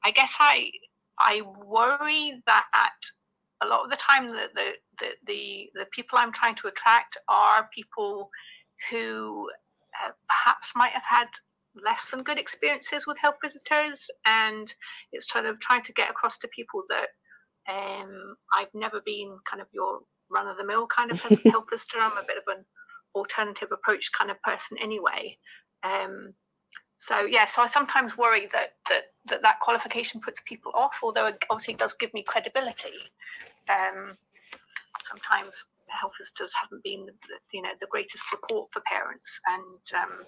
[0.04, 0.70] I guess I
[1.20, 2.66] I worry that
[3.62, 7.18] a lot of the time the, the the, the, the people I'm trying to attract
[7.28, 8.30] are people
[8.90, 9.50] who
[10.04, 11.28] uh, perhaps might have had
[11.84, 14.74] less than good experiences with health visitors, and
[15.12, 17.08] it's sort of trying to get across to people that
[17.72, 22.00] um, I've never been kind of your run of the mill kind of health visitor.
[22.00, 22.66] I'm a bit of an
[23.16, 25.38] alternative approach kind of person anyway.
[25.84, 26.34] Um,
[27.00, 31.28] so yeah, so I sometimes worry that that that, that qualification puts people off, although
[31.28, 32.94] it obviously does give me credibility.
[33.70, 34.12] Um,
[35.10, 37.14] sometimes health visitors haven't been the,
[37.54, 40.26] you know the greatest support for parents and um,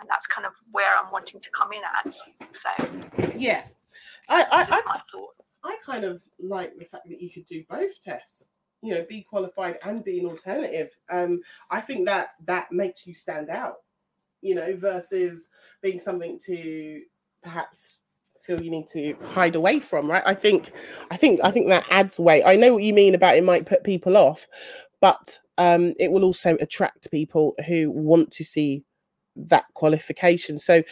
[0.00, 2.14] and that's kind of where I'm wanting to come in at.
[2.54, 3.64] So yeah,
[4.28, 5.10] I I, I,
[5.64, 8.44] I kind of like the fact that you could do both Tess.
[8.82, 10.96] You know, be qualified and be an alternative.
[11.10, 13.76] Um, I think that that makes you stand out.
[14.40, 15.50] You know, versus
[15.82, 17.02] being something to
[17.42, 18.00] perhaps
[18.50, 20.22] feel you need to hide away from right?
[20.26, 20.72] I think
[21.10, 22.42] i think i think that adds weight.
[22.44, 24.46] I know what you mean about it might put people off
[25.00, 28.82] but um, it will also attract people who want to see
[29.36, 30.58] that qualification.
[30.58, 30.82] So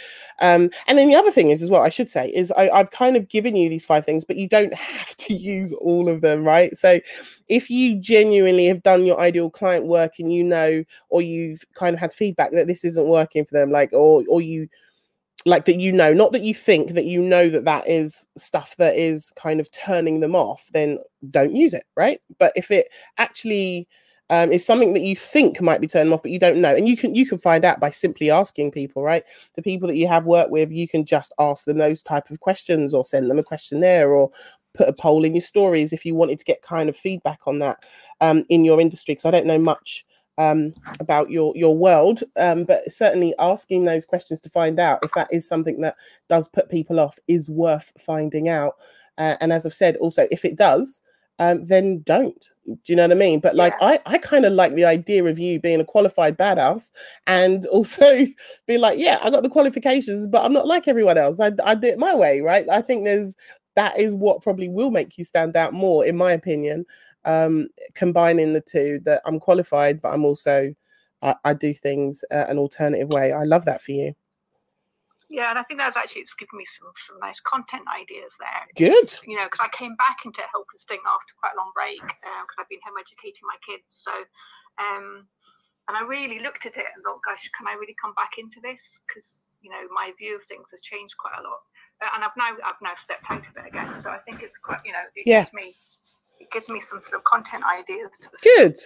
[0.40, 2.90] um and then the other thing is as well i should say is I, i've
[2.92, 6.20] kind of given you these five things but you don't have to use all of
[6.20, 6.76] them right?
[6.76, 7.00] So
[7.48, 11.94] if you genuinely have done your ideal client work and you know or you've kind
[11.94, 14.68] of had feedback that this isn't working for them like or or you
[15.48, 18.76] like that you know not that you think that you know that that is stuff
[18.76, 20.98] that is kind of turning them off then
[21.30, 22.20] don't use it right?
[22.38, 23.88] But if it actually
[24.30, 26.86] um, is something that you think might be turning off but you don't know and
[26.86, 29.24] you can you can find out by simply asking people right?
[29.54, 32.40] The people that you have worked with you can just ask them those type of
[32.40, 34.30] questions or send them a questionnaire or
[34.74, 37.58] put a poll in your stories if you wanted to get kind of feedback on
[37.58, 37.84] that
[38.20, 40.04] um, in your industry because i don't know much
[40.38, 45.12] um, about your your world, um, but certainly asking those questions to find out if
[45.14, 45.96] that is something that
[46.28, 48.76] does put people off is worth finding out.
[49.18, 51.02] Uh, and as I've said, also if it does,
[51.40, 52.48] um, then don't.
[52.66, 53.40] Do you know what I mean?
[53.40, 53.86] But like, yeah.
[53.88, 56.90] I, I kind of like the idea of you being a qualified badass
[57.26, 58.26] and also
[58.66, 61.40] be like, yeah, I got the qualifications, but I'm not like everyone else.
[61.40, 62.68] I, I do it my way, right?
[62.70, 63.34] I think there's
[63.74, 66.84] that is what probably will make you stand out more, in my opinion,
[67.24, 70.74] um, combining the two that I'm qualified, but I'm also
[71.22, 73.32] I, I do things uh, an alternative way.
[73.32, 74.14] I love that for you.
[75.28, 78.64] Yeah, and I think that's actually it's given me some some nice content ideas there.
[78.76, 79.12] Good.
[79.28, 82.56] You know, because I came back into health visiting after quite a long break because
[82.56, 83.92] uh, I've been home educating my kids.
[83.92, 84.12] So,
[84.80, 85.28] um,
[85.88, 88.56] and I really looked at it and thought, gosh, can I really come back into
[88.64, 89.00] this?
[89.04, 91.60] Because you know, my view of things has changed quite a lot,
[92.00, 94.00] uh, and I've now I've now stepped out of it again.
[94.00, 95.44] So I think it's quite you know it yeah.
[95.44, 95.76] gives me
[96.40, 98.78] it gives me some sort of content ideas to good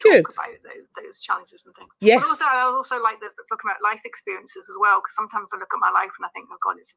[0.00, 3.70] good about those, those, challenges and things yes but also i also like the looking
[3.70, 6.48] at life experiences as well because sometimes i look at my life and i think
[6.50, 6.88] oh god it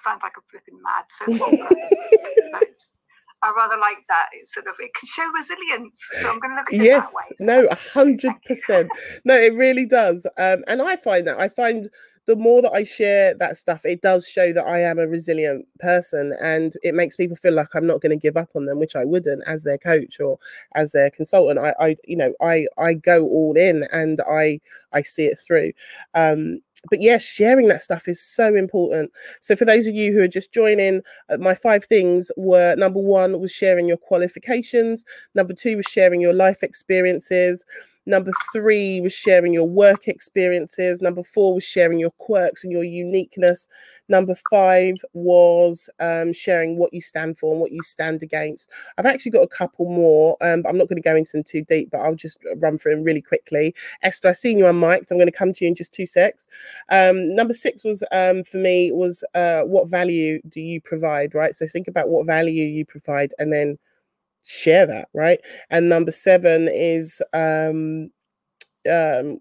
[0.00, 1.24] sounds like a flipping mad so
[3.42, 4.28] I rather like that.
[4.32, 6.08] It's sort of it can show resilience.
[6.20, 7.36] So I'm going to look at it yes, that way.
[7.38, 8.90] So no, a hundred percent.
[9.24, 10.26] No, it really does.
[10.38, 11.90] Um, and I find that I find
[12.26, 15.64] the more that I share that stuff, it does show that I am a resilient
[15.78, 18.80] person and it makes people feel like I'm not going to give up on them,
[18.80, 20.38] which I wouldn't as their coach or
[20.74, 21.60] as their consultant.
[21.60, 24.60] I, I you know, I I go all in and I
[24.92, 25.72] I see it through.
[26.14, 26.60] Um,
[26.90, 29.12] but yes, sharing that stuff is so important.
[29.40, 33.00] So for those of you who are just joining, uh, my five things were number
[33.00, 37.64] one was sharing your qualifications, number two was sharing your life experiences.
[38.06, 41.02] Number three was sharing your work experiences.
[41.02, 43.66] Number four was sharing your quirks and your uniqueness.
[44.08, 48.70] Number five was um, sharing what you stand for and what you stand against.
[48.96, 50.36] I've actually got a couple more.
[50.40, 52.94] Um, I'm not going to go into them too deep, but I'll just run through
[52.94, 53.74] them really quickly.
[54.02, 55.06] Esther, I've seen you on mic.
[55.10, 56.46] I'm going to come to you in just two secs.
[56.90, 61.54] Um, number six was um, for me was uh, what value do you provide, right?
[61.54, 63.78] So think about what value you provide and then
[64.46, 65.40] share that right?
[65.70, 68.10] And number seven is um
[68.90, 69.40] um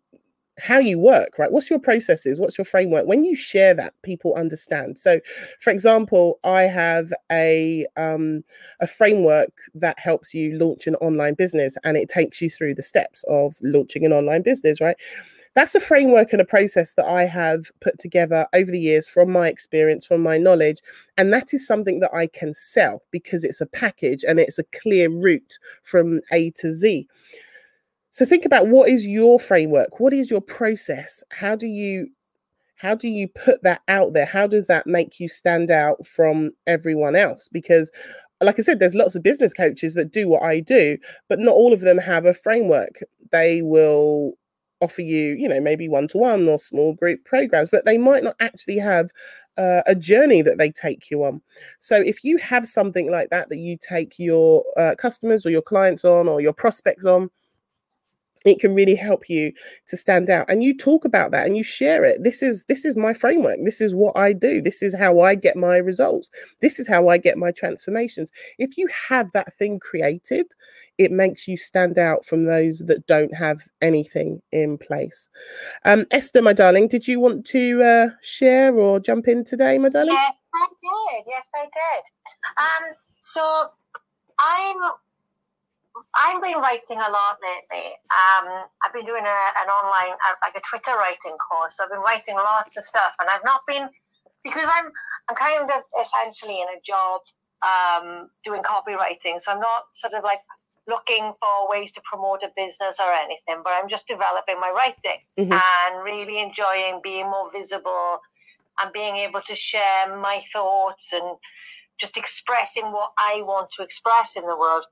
[0.58, 1.52] how you work right?
[1.52, 2.40] What's your processes?
[2.40, 3.08] What's your framework?
[3.08, 4.98] When you share that people understand.
[4.98, 5.20] So
[5.62, 8.44] for example i have a um
[8.80, 12.84] a framework that helps you launch an online business and it takes you through the
[12.84, 14.98] steps of launching an online business right
[15.56, 19.32] that's a framework and a process that I have put together over the years from
[19.32, 20.80] my experience, from my knowledge.
[21.18, 24.66] And that is something that I can sell because it's a package and it's a
[24.82, 27.08] clear route from A to Z.
[28.12, 30.00] So think about what is your framework?
[30.00, 31.24] What is your process?
[31.32, 32.08] How do you
[32.78, 34.26] how do you put that out there?
[34.26, 37.48] How does that make you stand out from everyone else?
[37.48, 37.90] Because
[38.42, 40.98] like I said, there's lots of business coaches that do what I do,
[41.30, 43.00] but not all of them have a framework.
[43.32, 44.34] They will
[44.82, 48.24] offer you, you know, maybe one to one or small group programs, but they might
[48.24, 49.10] not actually have
[49.58, 51.42] uh, a journey that they take you on.
[51.80, 55.62] So if you have something like that that you take your uh, customers or your
[55.62, 57.30] clients on or your prospects on,
[58.46, 59.52] it can really help you
[59.88, 62.24] to stand out and you talk about that and you share it.
[62.24, 63.58] This is this is my framework.
[63.66, 64.62] This is what i do.
[64.62, 66.30] This is how i get my results.
[66.62, 68.32] This is how i get my transformations.
[68.60, 70.46] If you have that thing created
[70.98, 75.28] it makes you stand out from those that don't have anything in place.
[75.84, 79.90] Um esther my darling did you want to uh, share or jump in today my
[79.90, 80.14] darling?
[80.14, 81.26] Yes i did.
[81.28, 82.04] Yes i did.
[82.58, 83.70] Um so
[84.40, 84.92] i'm
[86.16, 87.92] I've been writing a lot lately.
[88.08, 91.80] Um, I've been doing a, an online, uh, like a Twitter writing course.
[91.82, 93.90] I've been writing lots of stuff, and I've not been
[94.44, 94.92] because I'm
[95.28, 97.22] I'm kind of essentially in a job
[97.66, 100.40] um, doing copywriting, so I'm not sort of like
[100.88, 105.20] looking for ways to promote a business or anything, but I'm just developing my writing
[105.38, 105.52] mm-hmm.
[105.52, 108.20] and really enjoying being more visible
[108.82, 111.38] and being able to share my thoughts and
[112.00, 114.86] just expressing what I want to express in the world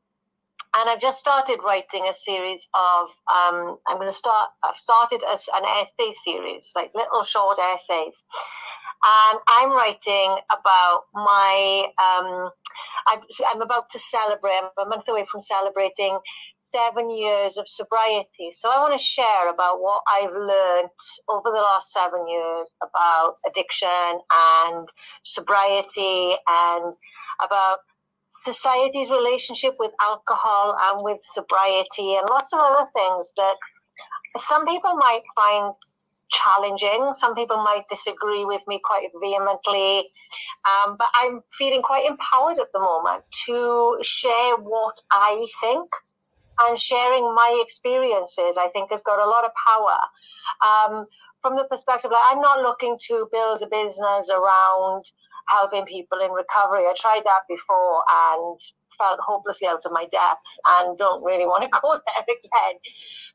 [0.76, 3.08] and I've just started writing a series of.
[3.30, 4.50] Um, I'm going to start.
[4.64, 8.14] I've started as an essay series, like little short essays,
[9.04, 11.88] and I'm writing about my.
[11.98, 12.50] Um,
[13.08, 13.20] I'm,
[13.54, 14.54] I'm about to celebrate.
[14.78, 16.18] I'm a month away from celebrating
[16.76, 18.54] seven years of sobriety.
[18.58, 20.90] So I want to share about what I've learned
[21.30, 23.90] over the last seven years about addiction
[24.32, 24.88] and
[25.24, 26.96] sobriety and
[27.44, 27.80] about
[28.46, 33.56] society's relationship with alcohol and with sobriety and lots of other things that
[34.40, 35.74] some people might find
[36.30, 37.14] challenging.
[37.16, 40.10] Some people might disagree with me quite vehemently.
[40.66, 45.90] Um, but I'm feeling quite empowered at the moment to share what I think
[46.62, 49.98] and sharing my experiences, I think, has got a lot of power.
[50.66, 51.08] Um,
[51.42, 55.06] from the perspective, like, I'm not looking to build a business around
[55.48, 56.86] helping people in recovery.
[56.86, 58.60] I tried that before and
[58.98, 60.42] felt hopelessly out of my depth
[60.80, 62.80] and don't really want to go there again.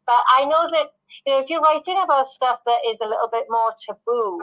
[0.06, 0.92] But I know that
[1.26, 4.40] you know, if you're writing about stuff that is a little bit more taboo,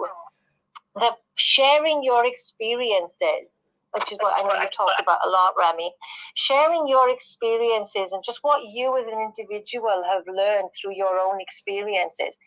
[0.99, 3.49] that sharing your experiences,
[3.91, 5.91] which is what I know you talked about a lot, Remy,
[6.36, 11.39] sharing your experiences and just what you as an individual have learned through your own
[11.39, 12.38] experiences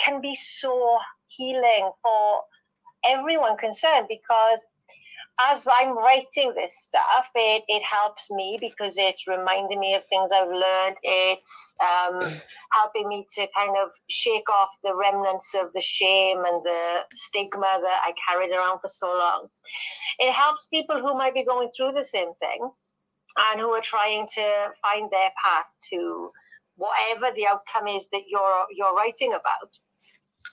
[0.00, 2.42] can be so healing for
[3.08, 4.64] everyone concerned because
[5.40, 10.30] as I'm writing this stuff, it, it helps me because it's reminding me of things
[10.32, 10.96] I've learned.
[11.02, 12.40] It's um,
[12.72, 17.80] helping me to kind of shake off the remnants of the shame and the stigma
[17.82, 19.48] that I carried around for so long.
[20.20, 22.70] It helps people who might be going through the same thing
[23.36, 26.30] and who are trying to find their path to
[26.76, 29.70] whatever the outcome is that you're you're writing about.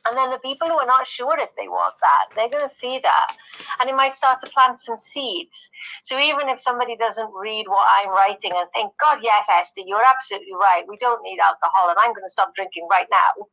[0.08, 2.76] And then the people who are not sure if they want that, they're going to
[2.82, 3.38] see that.
[3.80, 5.70] And it might start to plant some seeds.
[6.04, 10.04] So even if somebody doesn't read what I'm writing and think, God, yes, Esther, you're
[10.04, 10.86] absolutely right.
[10.88, 13.46] We don't need alcohol and I'm going to stop drinking right now.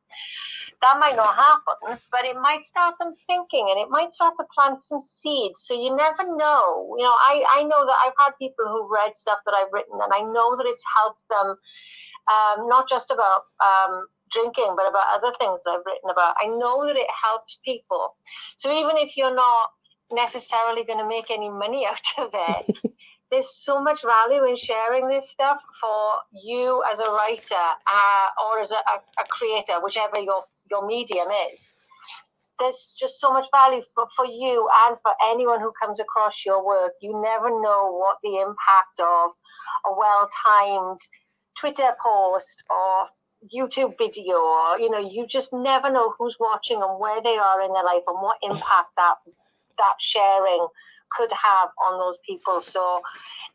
[0.83, 4.47] that might not happen, but it might start them thinking and it might start to
[4.55, 5.63] plant some seeds.
[5.65, 6.95] So you never know.
[6.99, 9.99] You know, I, I know that I've had people who've read stuff that I've written
[10.03, 11.57] and I know that it's helped them
[12.29, 16.37] um, not just about um, drinking, but about other things that I've written about.
[16.41, 18.15] I know that it helps people.
[18.57, 19.71] So even if you're not
[20.13, 22.77] necessarily going to make any money out of it,
[23.31, 28.61] there's so much value in sharing this stuff for you as a writer uh, or
[28.61, 31.75] as a, a, a, creator, whichever your, your medium is.
[32.59, 36.65] There's just so much value for, for you and for anyone who comes across your
[36.65, 36.93] work.
[37.01, 39.31] You never know what the impact of
[39.87, 41.01] a well timed
[41.61, 43.09] Twitter post or
[43.55, 47.63] YouTube video, or you know, you just never know who's watching and where they are
[47.63, 49.15] in their life and what impact that
[49.79, 50.67] that sharing
[51.17, 52.61] could have on those people.
[52.61, 53.01] So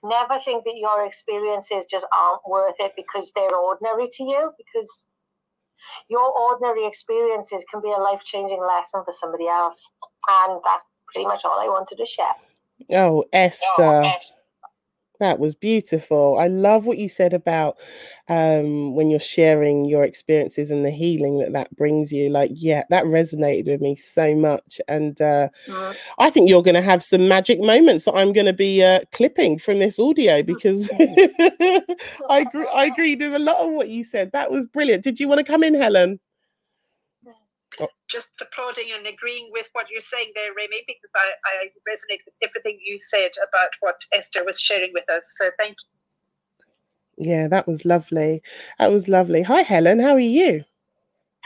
[0.03, 5.07] never think that your experiences just aren't worth it because they're ordinary to you, because
[6.09, 9.91] your ordinary experiences can be a life changing lesson for somebody else.
[10.27, 12.35] And that's pretty much all I wanted to share.
[12.91, 13.65] Oh, Esther.
[13.77, 14.35] Oh, Esther.
[15.23, 16.37] That was beautiful.
[16.37, 17.77] I love what you said about
[18.27, 22.29] um, when you're sharing your experiences and the healing that that brings you.
[22.29, 24.81] Like, yeah, that resonated with me so much.
[24.89, 28.47] And uh, uh, I think you're going to have some magic moments that I'm going
[28.47, 33.65] to be uh, clipping from this audio because I, agree, I agreed with a lot
[33.65, 34.33] of what you said.
[34.33, 35.05] That was brilliant.
[35.05, 36.19] Did you want to come in, Helen?
[38.13, 42.35] Just applauding and agreeing with what you're saying there, Remy, because I, I resonate with
[42.43, 45.23] everything you said about what Esther was sharing with us.
[45.35, 45.75] So thank
[47.17, 47.25] you.
[47.25, 48.43] Yeah, that was lovely.
[48.77, 49.41] That was lovely.
[49.41, 49.99] Hi, Helen.
[49.99, 50.63] How are you?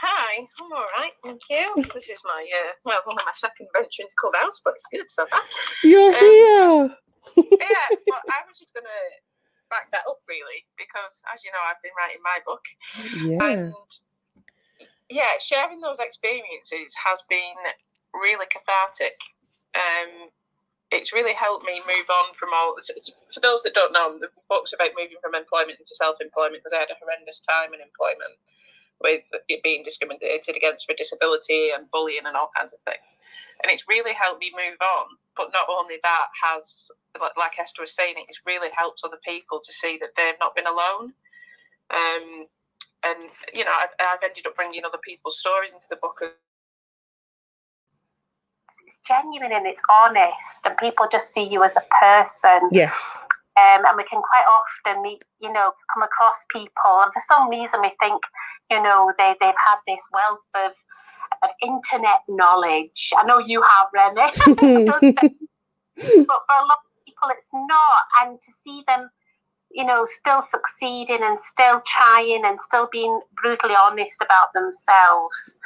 [0.00, 1.82] Hi, I'm all right, thank you.
[1.92, 5.10] This is my uh, well, one of my second venture called House, but it's good
[5.10, 5.40] so far.
[5.82, 6.96] You're um, here.
[7.58, 8.86] yeah, well, I was just gonna
[9.70, 12.64] back that up really because, as you know, I've been writing my book,
[13.26, 13.42] yeah.
[13.42, 13.74] and
[15.10, 17.56] yeah, sharing those experiences has been
[18.14, 19.16] really cathartic.
[19.74, 20.28] Um,
[20.90, 22.76] it's really helped me move on from all.
[23.34, 26.80] For those that don't know, the book's about moving from employment into self-employment because I
[26.80, 28.40] had a horrendous time in employment
[29.00, 33.18] with it being discriminated against for disability and bullying and all kinds of things.
[33.62, 35.06] And it's really helped me move on.
[35.36, 36.90] But not only that has,
[37.36, 40.66] like Esther was saying, it's really helped other people to see that they've not been
[40.66, 41.12] alone.
[41.90, 42.46] Um,
[43.04, 43.22] and
[43.54, 46.20] you know I've, I've ended up bringing other people's stories into the book
[48.88, 52.68] it's genuine and it's honest and people just see you as a person.
[52.72, 53.18] Yes.
[53.58, 57.50] Um, and we can quite often meet you know come across people and for some
[57.50, 58.22] reason we think
[58.70, 60.72] you know they, they've had this wealth of,
[61.42, 63.12] of internet knowledge.
[63.16, 64.32] I know you have remy.
[65.98, 69.10] But for a lot of people it's not and to see them
[69.70, 75.58] you know, still succeeding and still trying and still being brutally honest about themselves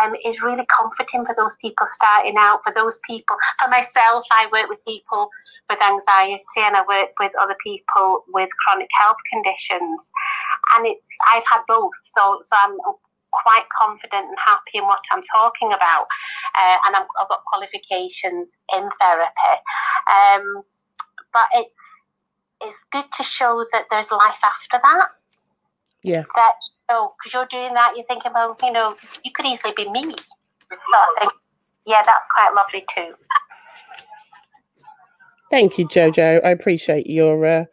[0.00, 2.60] um, is really comforting for those people starting out.
[2.64, 5.28] For those people, for myself, I work with people
[5.70, 10.10] with anxiety and I work with other people with chronic health conditions,
[10.76, 12.76] and it's I've had both, so so I'm
[13.32, 16.06] quite confident and happy in what I'm talking about,
[16.54, 19.54] uh, and i have got qualifications in therapy.
[20.06, 20.62] Um,
[21.32, 21.83] but it's
[22.64, 25.08] it's good to show that there's life after that.
[26.02, 26.24] Yeah.
[26.34, 26.54] That
[26.90, 28.94] oh, because you're doing that, you're thinking, well, you know,
[29.24, 30.02] you could easily be me.
[30.02, 31.32] So I think,
[31.86, 33.14] yeah, that's quite lovely too.
[35.50, 36.44] Thank you, Jojo.
[36.44, 37.64] I appreciate your uh,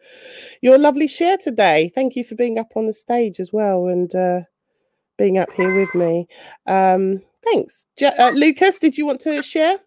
[0.60, 1.90] your lovely share today.
[1.94, 4.42] Thank you for being up on the stage as well and uh,
[5.18, 6.28] being up here with me.
[6.66, 8.78] Um, thanks, jo- uh, Lucas.
[8.78, 9.78] Did you want to share?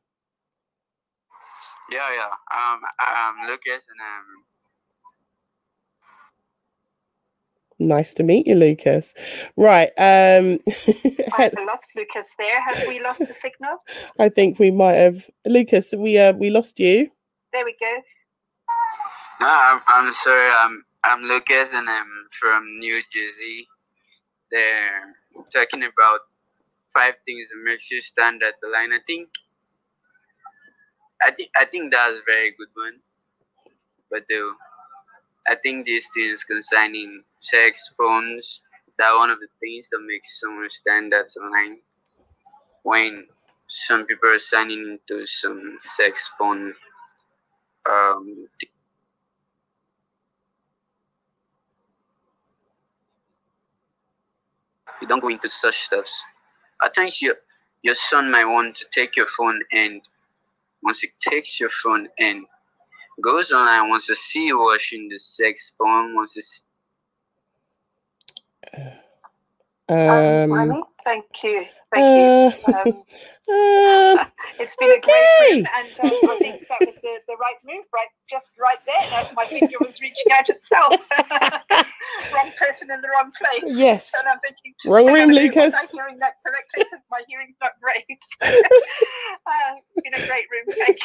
[1.91, 2.25] Yeah, yeah.
[2.25, 4.43] Um, I'm Lucas, and I'm
[7.79, 9.13] Nice to meet you, Lucas.
[9.57, 9.89] Right.
[9.97, 10.59] Um
[11.33, 12.61] I lost Lucas there.
[12.61, 13.77] Have we lost the signal?
[14.19, 17.11] I think we might have Lucas, we uh we lost you.
[17.53, 18.01] There we go.
[19.41, 22.07] No, I'm I'm sorry, I'm I'm Lucas and I'm
[22.41, 23.67] from New Jersey.
[24.51, 25.15] They're
[25.53, 26.21] talking about
[26.93, 28.93] five things that makes you stand at the line.
[28.93, 29.27] I think
[31.21, 32.99] I think I think that's a very good one.
[34.09, 34.53] But the
[35.47, 38.61] I think these things concerning sex phones
[38.97, 41.79] that one of the things that makes someone stand out online
[42.83, 43.27] when
[43.67, 46.73] some people are signing into some sex phone
[47.89, 48.47] um,
[55.01, 56.23] you don't go into such stuffs.
[56.83, 57.35] At times your
[57.83, 60.01] your son might want to take your phone and
[60.83, 62.45] once he takes your phone and
[63.21, 66.61] goes online wants to see you watching the sex porn, wants to see
[69.87, 71.65] um, thank you.
[71.95, 72.73] Thank you.
[72.73, 73.03] Um,
[73.47, 74.25] uh,
[74.59, 74.97] it's been okay.
[74.97, 78.47] a great room, and um, I think that was the, the right move, right, just
[78.59, 79.27] right there.
[79.33, 81.07] My video was reaching out itself.
[82.33, 83.77] wrong person in the wrong place.
[83.77, 84.11] Yes.
[84.19, 85.75] And I'm thinking, wrong room, Lucas.
[85.75, 88.05] I'm hearing that correctly because my hearing's not great.
[88.41, 90.65] uh, been a great room.
[90.77, 90.99] Thank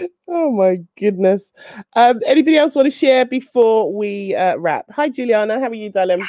[0.00, 0.08] you.
[0.28, 1.52] oh my goodness.
[1.94, 4.86] Um, anybody else want to share before we uh, wrap?
[4.90, 5.60] Hi, Juliana.
[5.60, 6.26] How are you, darling?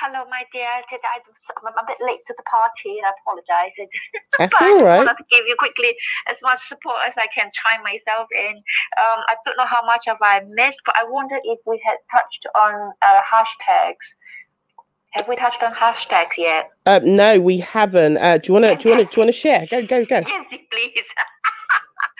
[0.00, 0.66] Hello, my dear.
[0.66, 3.74] I'm a bit late to the party, and I apologise.
[4.38, 5.00] That's all right.
[5.00, 5.94] I wanted to give you quickly
[6.30, 8.56] as much support as I can chime myself in.
[8.98, 11.98] Um, I don't know how much have I missed, but I wondered if we had
[12.10, 14.14] touched on uh, hashtags.
[15.12, 16.70] Have we touched on hashtags yet?
[16.86, 18.16] Uh, no, we haven't.
[18.16, 18.76] Uh, do you want to?
[18.76, 19.14] Do you want to?
[19.14, 19.66] Do you want to share?
[19.70, 20.22] Go, go, go.
[20.26, 21.04] Yes, please.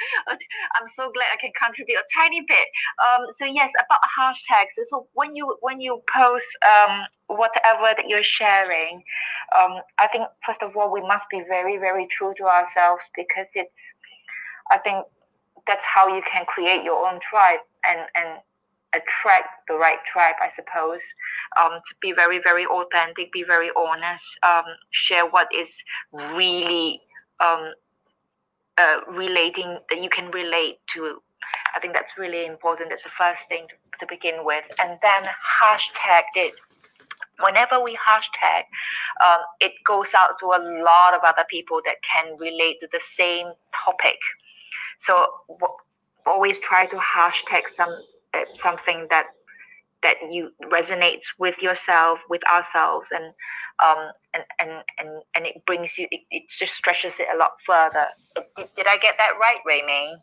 [0.29, 2.69] I'm so glad I can contribute a tiny bit.
[3.03, 4.75] Um, so yes, about hashtags.
[4.87, 9.03] So when you when you post um, whatever that you're sharing,
[9.59, 13.47] um, I think first of all we must be very very true to ourselves because
[13.55, 13.71] it's.
[14.71, 15.05] I think
[15.67, 18.41] that's how you can create your own tribe and and
[18.95, 21.01] attract the right tribe, I suppose.
[21.61, 25.83] Um, to be very, very authentic, be very honest, um, share what is
[26.35, 27.01] really
[27.41, 27.73] um,
[28.79, 31.19] uh, relating that you can relate to.
[31.77, 32.91] I think that's really important.
[32.91, 34.65] That's the first thing to, to begin with.
[34.81, 35.23] And then
[35.63, 36.55] hashtag it.
[37.41, 38.63] Whenever we hashtag,
[39.25, 43.01] um, it goes out to a lot of other people that can relate to the
[43.03, 43.49] same
[43.85, 44.19] topic.
[45.01, 45.77] So w-
[46.27, 47.91] always try to hashtag some
[48.35, 49.27] uh, something that
[50.05, 53.35] that you resonates with yourself, with ourselves, and
[53.85, 57.53] um, and, and, and, and it brings you, it, it just stretches it a lot
[57.67, 58.07] further.
[58.57, 60.15] Did, did I get that right, Remy?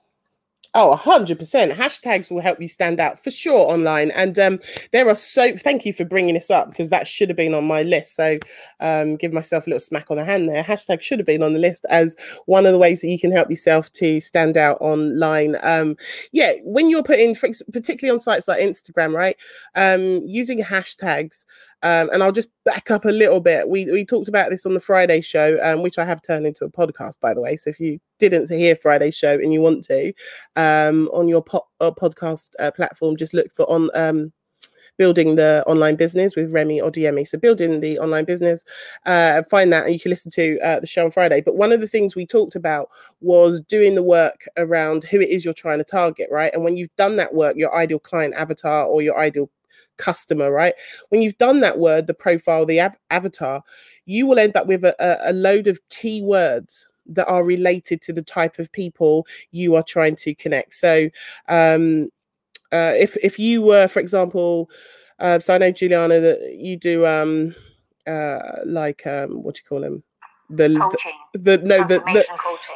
[0.73, 1.73] Oh, 100%.
[1.73, 4.09] Hashtags will help you stand out for sure online.
[4.11, 4.59] And um,
[4.93, 7.65] there are so, thank you for bringing this up because that should have been on
[7.65, 8.15] my list.
[8.15, 8.39] So
[8.79, 10.63] um, give myself a little smack on the hand there.
[10.63, 13.33] Hashtag should have been on the list as one of the ways that you can
[13.33, 15.57] help yourself to stand out online.
[15.61, 15.97] Um,
[16.31, 19.35] yeah, when you're putting, particularly on sites like Instagram, right?
[19.75, 21.43] Um, using hashtags
[21.83, 23.67] um, and I'll just back up a little bit.
[23.67, 26.65] We we talked about this on the Friday show, um, which I have turned into
[26.65, 27.55] a podcast, by the way.
[27.55, 30.13] So if you didn't hear Friday's show and you want to,
[30.55, 34.31] um, on your po- uh, podcast uh, platform, just look for on um,
[34.97, 37.27] building the online business with Remy Odeyemi.
[37.27, 38.63] So building the online business,
[39.07, 41.41] uh, find that and you can listen to uh, the show on Friday.
[41.41, 45.29] But one of the things we talked about was doing the work around who it
[45.29, 46.53] is you're trying to target, right?
[46.53, 49.49] And when you've done that work, your ideal client avatar or your ideal
[50.01, 50.73] customer, right?
[51.09, 53.63] When you've done that word, the profile, the av- avatar,
[54.05, 58.21] you will end up with a, a load of keywords that are related to the
[58.21, 60.73] type of people you are trying to connect.
[60.75, 61.09] So,
[61.47, 62.09] um,
[62.71, 64.69] uh, if if you were, for example,
[65.19, 67.53] uh, so I know Juliana that you do um,
[68.07, 70.03] uh, like um, what do you call them?
[70.51, 70.67] The
[71.33, 72.25] the, the no the, the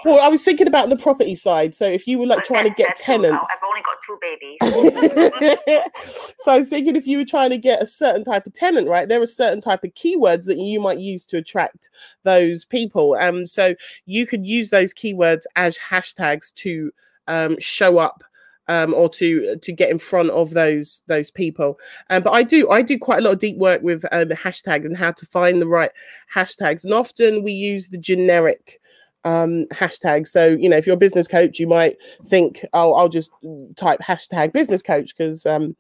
[0.05, 1.76] well i was thinking about the property side.
[1.76, 5.91] So if you were like trying to get tenants i've only got two babies.
[6.39, 8.88] So i was thinking if you were trying to get a certain type of tenant
[8.88, 11.89] right there are certain type of keywords that you might use to attract
[12.23, 13.15] those people.
[13.19, 16.91] Um so you could use those keywords as hashtags to
[17.28, 18.23] um show up
[18.68, 21.80] um, or to to get in front of those those people.
[22.09, 24.86] Um, but I do I do quite a lot of deep work with um, hashtags
[24.86, 25.91] and how to find the right
[26.34, 26.84] hashtags.
[26.84, 28.80] And often we use the generic
[29.24, 30.28] um, hashtag.
[30.28, 31.97] So, you know, if you're a business coach, you might
[32.28, 33.32] think, oh, I'll just
[33.76, 35.76] type hashtag business coach because um,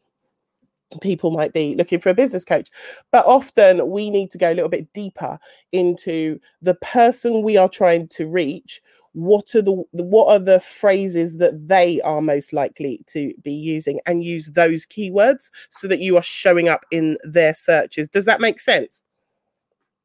[1.01, 2.69] people might be looking for a business coach.
[3.11, 5.39] But often we need to go a little bit deeper
[5.71, 8.81] into the person we are trying to reach
[9.15, 13.99] what are the what are the phrases that they are most likely to be using
[14.05, 18.07] and use those keywords so that you are showing up in their searches?
[18.09, 19.01] Does that make sense?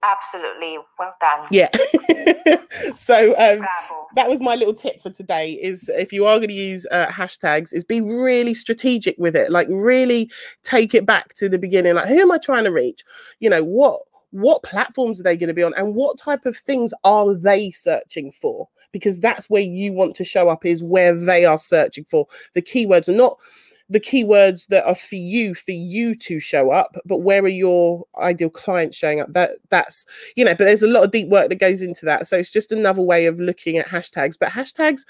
[0.03, 0.79] Absolutely.
[0.99, 1.49] Well done.
[1.51, 1.69] Yeah.
[2.95, 3.67] So um,
[4.15, 7.07] that was my little tip for today is if you are going to use uh,
[7.07, 9.51] hashtags is be really strategic with it.
[9.51, 10.31] Like really
[10.63, 11.95] take it back to the beginning.
[11.95, 13.05] Like who am i trying to reach?
[13.41, 14.01] You know what
[14.31, 17.73] what platforms are they going to be on and what type of things are they
[17.73, 22.05] searching for because that's where you want to show up is where they are searching
[22.05, 22.27] for.
[22.55, 23.39] The keywords are not
[23.91, 28.05] the keywords that are for you for you to show up but where are your
[28.19, 29.33] ideal clients showing up?
[29.33, 32.27] That that's you know but there's a lot of deep work that goes into that.
[32.29, 34.37] So it's just another way of looking at hashtags.
[34.39, 35.03] But hashtags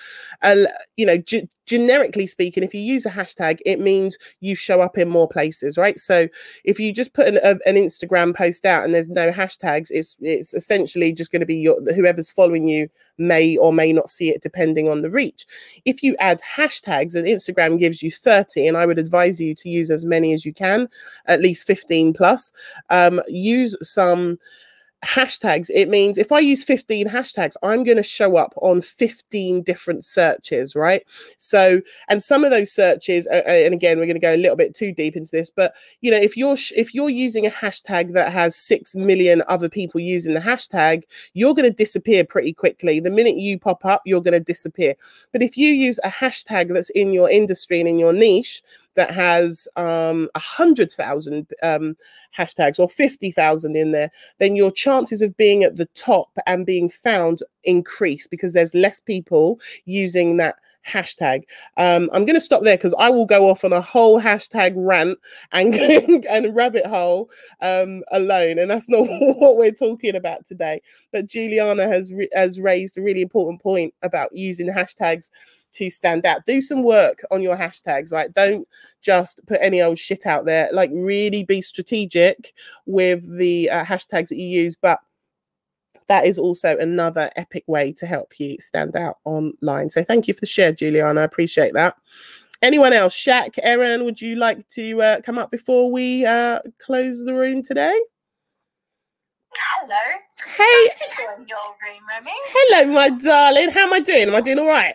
[0.42, 0.64] uh,
[0.96, 4.98] you know g- generically speaking if you use a hashtag it means you show up
[4.98, 5.98] in more places right?
[5.98, 6.28] So
[6.64, 10.16] if you just put an, a, an instagram post out and there's no hashtags it's
[10.20, 12.88] it's essentially just going to be your whoever's following you
[13.18, 15.46] may or may not see it depending on the reach.
[15.84, 19.68] If you add hashtags and instagram gives you 30 and i would advise you to
[19.68, 20.88] use as many as you can
[21.26, 22.52] at least 15 plus
[22.90, 24.38] um, use some
[25.05, 29.62] hashtags, it means if I use 15 hashtags, I'm going to show up on 15
[29.62, 31.05] different searches, right?
[31.38, 34.74] So, and some of those searches, and again, we're going to go a little bit
[34.74, 38.32] too deep into this, but you know, if you're if you're using a hashtag that
[38.32, 43.01] has six million other people using the hashtag, you're going to disappear pretty quickly.
[43.01, 44.94] The minute you pop up, you're going to disappear.
[45.32, 48.62] But if you use a hashtag that's in your industry and in your niche,
[48.95, 51.97] that has um, a hundred thousand um,
[52.36, 56.66] hashtags or fifty thousand in there, then your chances of being at the top and
[56.66, 61.43] being found increase because there's less people using that hashtag.
[61.76, 64.72] Um, I'm going to stop there because I will go off on a whole hashtag
[64.76, 65.18] rant
[65.53, 65.74] and
[66.30, 67.30] and rabbit hole
[67.61, 69.01] um, alone, and that's not
[69.38, 70.82] what we're talking about today.
[71.12, 75.30] But Juliana has has raised a really important point about using hashtags
[75.74, 76.46] to stand out.
[76.46, 78.32] Do some work on your hashtags, right?
[78.34, 78.66] Don't
[79.02, 80.68] just put any old shit out there.
[80.72, 82.52] Like, really be strategic
[82.86, 84.76] with the uh, hashtags that you use.
[84.76, 85.00] But
[86.08, 89.90] that is also another epic way to help you stand out online.
[89.90, 91.20] So, thank you for the share, Juliana.
[91.20, 91.96] I appreciate that.
[92.62, 93.16] Anyone else?
[93.16, 97.62] Shaq, Erin, would you like to uh, come up before we uh, close the room
[97.62, 97.98] today?
[99.54, 99.96] Hello.
[100.56, 100.88] Hey.
[100.88, 102.30] Nice your room, Remy.
[102.46, 103.70] Hello, my darling.
[103.70, 104.28] How am I doing?
[104.28, 104.94] Am I doing all right?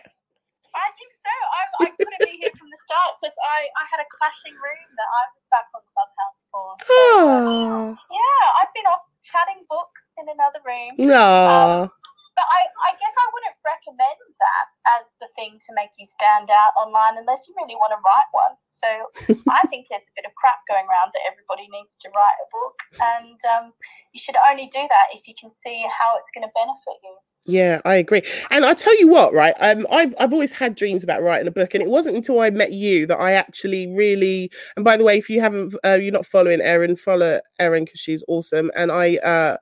[1.26, 1.38] So.
[1.58, 4.88] I'm, I couldn't be here from the start because I, I had a clashing room
[4.96, 6.68] that I was back on Clubhouse for.
[6.80, 7.98] So, oh.
[8.10, 10.94] yeah, I've been off chatting books in another room.
[11.02, 11.90] Aww.
[11.90, 11.92] Um,
[12.36, 14.66] but I, I guess I wouldn't recommend that
[15.00, 18.30] as the thing to make you stand out online unless you really want to write
[18.36, 18.54] one.
[18.70, 18.88] So
[19.48, 22.48] I think there's a bit of crap going around that everybody needs to write a
[22.52, 23.64] book, and um,
[24.12, 27.16] you should only do that if you can see how it's going to benefit you.
[27.48, 28.22] Yeah, I agree.
[28.50, 29.54] And I tell you what, right?
[29.60, 32.50] Um, I've I've always had dreams about writing a book, and it wasn't until I
[32.50, 34.50] met you that I actually really.
[34.74, 38.00] And by the way, if you haven't, uh, you're not following Erin, follow Erin because
[38.00, 38.72] she's awesome.
[38.74, 39.56] And I, uh,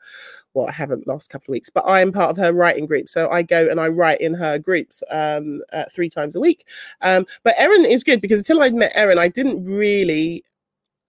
[0.54, 3.08] well, I haven't last couple of weeks, but I am part of her writing group,
[3.08, 6.66] so I go and I write in her groups um, uh, three times a week.
[7.02, 10.44] Um, but Erin is good because until I met Erin, I didn't really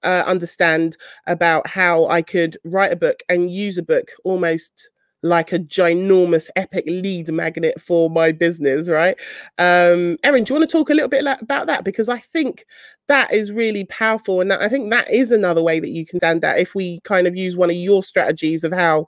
[0.03, 4.89] uh, understand about how I could write a book and use a book almost
[5.25, 9.17] like a ginormous epic lead magnet for my business right?
[9.57, 11.83] Um erin do you want to talk a little bit about that?
[11.83, 12.65] Because i think
[13.07, 16.43] that is really powerful and i think that is another way that you can stand
[16.43, 19.05] out if we kind of use one of your strategies of how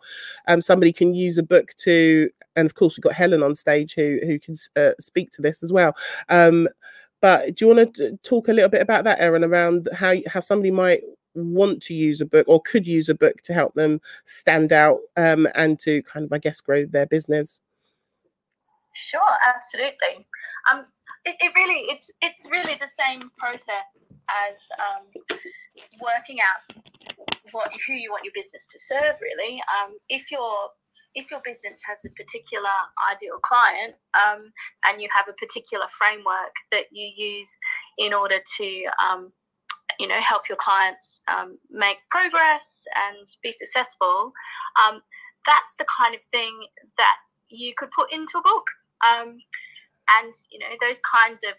[0.48, 3.94] um, somebody can use a book to and of course we've got helen on stage
[3.96, 5.96] who who can uh, speak to this as well.
[6.30, 6.68] Um
[7.22, 10.40] but do you want to talk a little bit about that erin around how how
[10.40, 11.02] somebody might
[11.38, 15.00] want to use a book or could use a book to help them stand out
[15.16, 17.62] um, and to kind of, I guess, grow their business?
[18.96, 19.22] Sure,
[19.56, 20.26] absolutely.
[20.72, 20.86] Um,
[21.26, 23.86] it, it really, it's it's really the same process
[24.30, 25.40] as um,
[26.02, 26.78] working out
[27.52, 29.16] what who you want your business to serve.
[29.22, 30.72] Really, um, if your
[31.18, 32.70] if your business has a particular
[33.12, 34.52] ideal client um,
[34.86, 37.58] and you have a particular framework that you use
[37.98, 39.32] in order to um,
[40.00, 42.62] you know help your clients um, make progress
[42.96, 44.32] and be successful
[44.88, 45.02] um,
[45.48, 46.54] that's the kind of thing
[46.98, 47.16] that
[47.50, 48.68] you could put into a book.
[49.06, 49.40] Um,
[50.20, 51.54] and you know those kinds of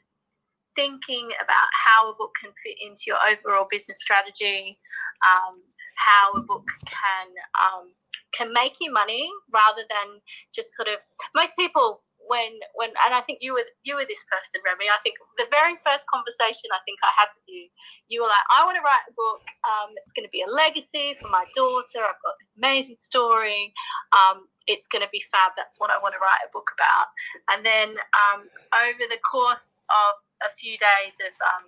[0.77, 4.79] thinking about how a book can fit into your overall business strategy
[5.27, 5.53] um,
[5.97, 7.29] how a book can
[7.61, 7.93] um,
[8.33, 10.21] can make you money rather than
[10.55, 10.97] just sort of
[11.35, 14.87] most people when when and I think you were you were this person, Remy.
[14.87, 17.67] I think the very first conversation I think I had with you,
[18.09, 19.43] you were like, I want to write a book.
[19.65, 22.05] Um, it's going to be a legacy for my daughter.
[22.05, 23.73] I've got this amazing story.
[24.13, 25.57] Um, it's going to be fab.
[25.57, 27.09] That's what I want to write a book about.
[27.51, 28.45] And then um,
[28.85, 31.65] over the course of a few days of um,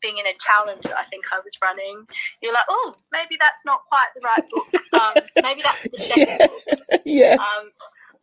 [0.00, 2.06] being in a challenge that I think I was running,
[2.40, 4.68] you're like, oh, maybe that's not quite the right book.
[4.92, 6.46] Um, maybe that's the second yeah.
[6.46, 7.02] book.
[7.04, 7.36] yeah.
[7.36, 7.70] Um,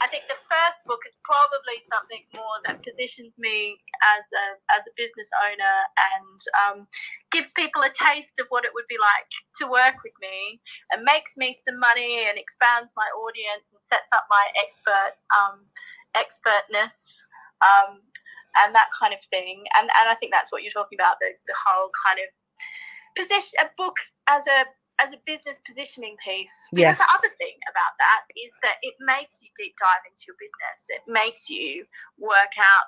[0.03, 3.79] I think the first book is probably something more that positions me
[4.15, 6.77] as a as a business owner and um,
[7.31, 9.31] gives people a taste of what it would be like
[9.63, 10.59] to work with me
[10.91, 15.63] and makes me some money and expands my audience and sets up my expert um,
[16.11, 16.95] expertness
[17.63, 18.03] um,
[18.63, 19.63] and that kind of thing.
[19.79, 22.27] And and I think that's what you're talking about the the whole kind of
[23.15, 23.95] position a book
[24.27, 24.67] as a
[24.99, 26.67] as a business positioning piece.
[26.75, 26.99] Because yes.
[26.99, 30.80] the other thing about that is that it makes you deep dive into your business.
[30.88, 31.84] It makes you
[32.15, 32.88] work out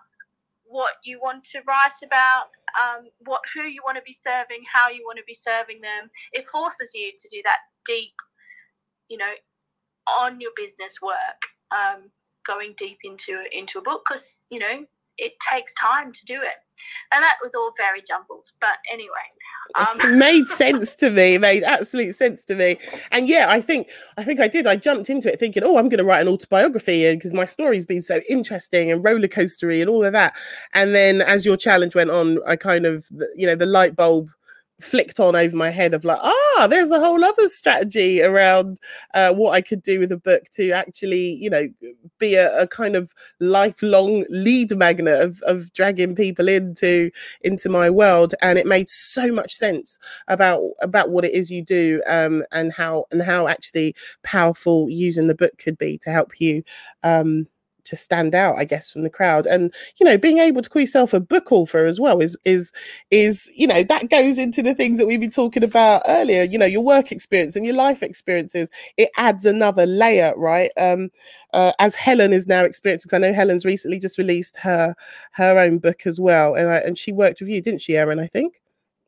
[0.64, 2.48] what you want to write about,
[2.80, 6.10] um, what who you want to be serving, how you want to be serving them.
[6.32, 8.16] It forces you to do that deep,
[9.10, 9.36] you know,
[10.08, 11.42] on your business work,
[11.76, 12.08] um,
[12.48, 14.86] going deep into into a book because you know
[15.18, 16.57] it takes time to do it.
[17.11, 18.49] And that was all very jumbled.
[18.61, 19.09] But anyway,
[19.76, 21.38] Um, made sense to me.
[21.38, 22.78] Made absolute sense to me.
[23.11, 24.68] And yeah, I think I think I did.
[24.68, 27.86] I jumped into it thinking, oh, I'm going to write an autobiography because my story's
[27.86, 30.36] been so interesting and roller coastery and all of that.
[30.74, 34.30] And then as your challenge went on, I kind of, you know, the light bulb
[34.80, 38.80] flicked on over my head of like, ah, there's a whole other strategy around
[39.14, 41.68] uh, what I could do with a book to actually, you know,
[42.20, 47.10] be a, a kind of lifelong lead magnet of, of dragging people into
[47.42, 48.36] into my world.
[48.42, 49.98] And it made so much sense
[50.28, 55.28] about about what it is you do um, and how and how actually powerful using
[55.28, 56.64] the book could be to help you
[57.04, 57.48] um,
[57.88, 59.46] to stand out, I guess, from the crowd.
[59.46, 62.72] And you know, being able to call yourself a book author as well is is
[63.12, 66.44] is you know that goes into the things that we've been talking about earlier.
[66.44, 68.70] You know, your work experience and your life experiences.
[68.98, 70.72] It adds another layer, right?
[70.78, 71.10] Um,
[71.54, 73.08] uh, as Helen is now experiencing.
[73.08, 74.96] Because I know Helen's recently just released her
[75.32, 78.20] her own book as well, and I, and she worked with you, didn't she, Erin?
[78.20, 78.56] I think.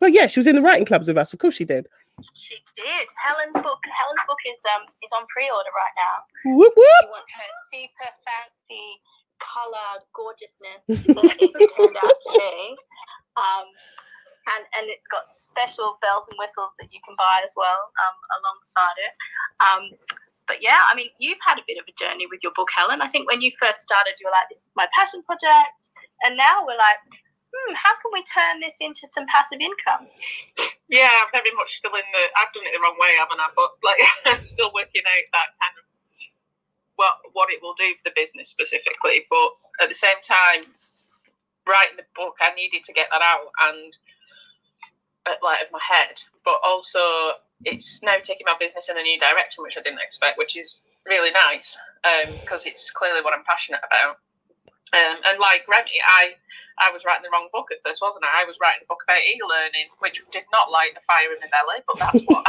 [0.02, 1.34] Well, yeah, she was in the writing clubs with us.
[1.34, 1.88] Of course, she did.
[2.34, 3.08] She did.
[3.16, 3.82] Helen's book.
[3.86, 6.16] Helen's book is um is on pre-order right now.
[6.56, 7.04] Whoop whoop.
[7.04, 9.00] You want her super fancy
[9.40, 10.84] color gorgeousness
[11.16, 12.76] that it turned out to be.
[13.40, 13.68] Um,
[14.56, 18.18] and and it's got special bells and whistles that you can buy as well um,
[18.42, 19.14] alongside it.
[19.62, 19.84] Um,
[20.50, 23.06] but yeah, I mean, you've had a bit of a journey with your book, Helen.
[23.06, 25.94] I think when you first started, you were like, "This is my passion project,"
[26.26, 27.00] and now we're like,
[27.54, 30.10] "Hmm, how can we turn this into some passive income?"
[30.90, 32.24] Yeah, I'm very much still in the.
[32.38, 33.50] I've done it the wrong way, haven't I?
[33.56, 35.86] But like, I'm still working out that kind of
[36.96, 39.26] what what it will do for the business specifically.
[39.30, 39.50] But
[39.82, 40.64] at the same time,
[41.68, 43.94] writing the book, I needed to get that out and
[45.44, 46.22] like of my head.
[46.46, 47.00] But also,
[47.66, 50.84] it's now taking my business in a new direction, which I didn't expect, which is
[51.06, 51.78] really nice
[52.42, 54.18] because um, it's clearly what I'm passionate about.
[54.94, 56.34] Um, and like Remy, I
[56.80, 58.44] I was writing the wrong book at first, wasn't I?
[58.44, 61.52] I was writing a book about e-learning, which did not light a fire in my
[61.52, 62.44] belly, but that's what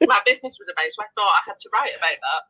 [0.08, 0.88] my business was about.
[0.90, 2.42] So I thought I had to write about that.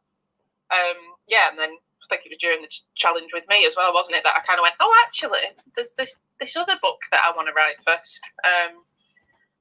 [0.73, 0.99] Um,
[1.29, 4.17] yeah, and then I think it was during the challenge with me as well, wasn't
[4.17, 4.25] it?
[4.25, 7.49] That I kind of went, oh, actually, there's this this other book that I want
[7.49, 8.23] to write first.
[8.47, 8.83] Um,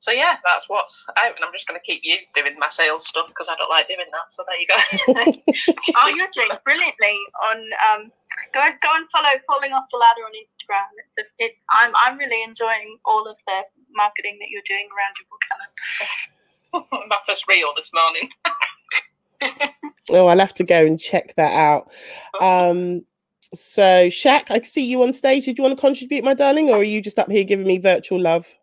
[0.02, 3.06] so yeah, that's what's out, and I'm just going to keep you doing my sales
[3.06, 4.34] stuff because I don't like doing that.
[4.34, 5.94] So there you go.
[5.96, 7.58] oh, you're doing brilliantly on.
[7.86, 8.12] Um,
[8.50, 10.34] go go and follow Falling Off the Ladder on
[10.72, 10.86] Instagram.
[11.18, 13.62] It's a, it, I'm I'm really enjoying all of the
[13.96, 15.42] marketing that you're doing around your book,
[16.72, 17.08] Helen.
[17.10, 18.30] my first reel this morning.
[20.12, 21.92] oh, I'll have to go and check that out.
[22.42, 23.04] Um,
[23.54, 25.46] so, Shaq, I see you on stage.
[25.46, 27.78] Did you want to contribute, my darling, or are you just up here giving me
[27.78, 28.54] virtual love?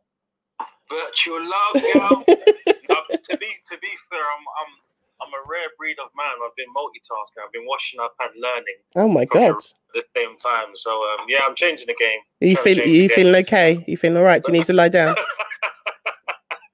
[0.88, 2.24] virtual love, girl.
[2.26, 4.72] to be to be fair, I'm I'm
[5.20, 6.36] I'm a rare breed of man.
[6.44, 7.44] I've been multitasking.
[7.44, 8.78] I've been washing up and learning.
[8.96, 9.56] Oh my god!
[9.56, 12.20] At the same time, so um, yeah, I'm changing the game.
[12.42, 13.84] Are you feel you feeling okay?
[13.86, 14.42] You feeling all right?
[14.42, 15.14] Do you need to lie down?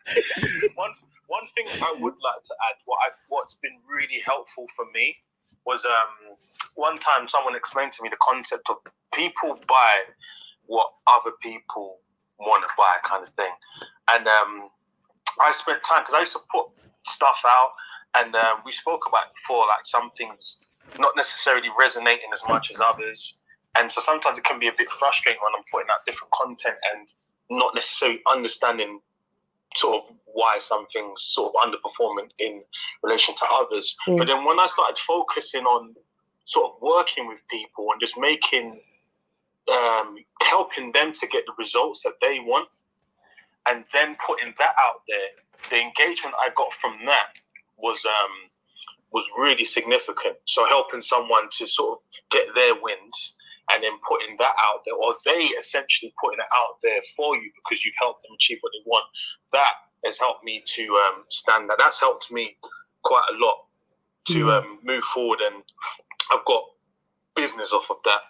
[0.75, 0.91] one
[1.27, 5.17] one thing I would like to add, what I what's been really helpful for me
[5.67, 6.37] was um
[6.75, 8.77] one time someone explained to me the concept of
[9.15, 9.95] people buy
[10.67, 11.99] what other people
[12.39, 13.53] want to buy kind of thing.
[14.13, 14.69] And um,
[15.41, 16.67] I spent time because I used to put
[17.07, 17.73] stuff out,
[18.15, 20.59] and uh, we spoke about before, like some things
[20.99, 23.39] not necessarily resonating as much as others.
[23.77, 26.77] And so sometimes it can be a bit frustrating when I'm putting out different content
[26.95, 27.13] and
[27.51, 29.01] not necessarily understanding
[29.77, 32.63] sort of why some things sort of underperforming in
[33.03, 33.97] relation to others.
[34.07, 34.19] Mm.
[34.19, 35.95] But then when I started focusing on
[36.47, 38.81] sort of working with people and just making
[39.73, 42.69] um, helping them to get the results that they want,
[43.67, 47.39] and then putting that out there, the engagement I got from that
[47.79, 48.51] was um,
[49.13, 50.37] was really significant.
[50.47, 51.99] So helping someone to sort of
[52.31, 53.35] get their wins
[53.71, 57.51] and then putting that out there, or they essentially putting it out there for you
[57.55, 59.05] because you've helped them achieve what they want.
[59.53, 61.77] That has helped me to um, stand that.
[61.79, 62.57] That's helped me
[63.03, 63.65] quite a lot
[64.27, 64.49] to mm-hmm.
[64.49, 65.63] um, move forward, and
[66.33, 66.63] I've got
[67.37, 68.21] business off of that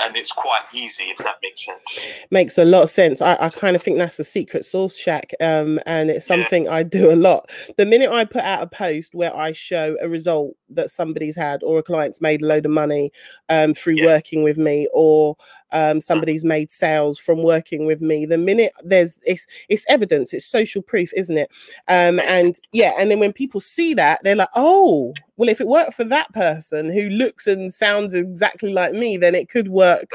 [0.00, 3.48] and it's quite easy if that makes sense makes a lot of sense i, I
[3.50, 6.74] kind of think that's the secret sauce Shaq um, and it's something yeah.
[6.74, 10.08] i do a lot the minute i put out a post where i show a
[10.08, 13.12] result that somebody's had or a client's made a load of money
[13.48, 14.06] um, through yeah.
[14.06, 15.36] working with me or
[15.72, 18.26] um, somebody's made sales from working with me.
[18.26, 21.50] The minute there's it's it's evidence, it's social proof, isn't it?
[21.88, 25.66] Um, and yeah, and then when people see that, they're like, oh, well, if it
[25.66, 30.10] worked for that person who looks and sounds exactly like me, then it could work.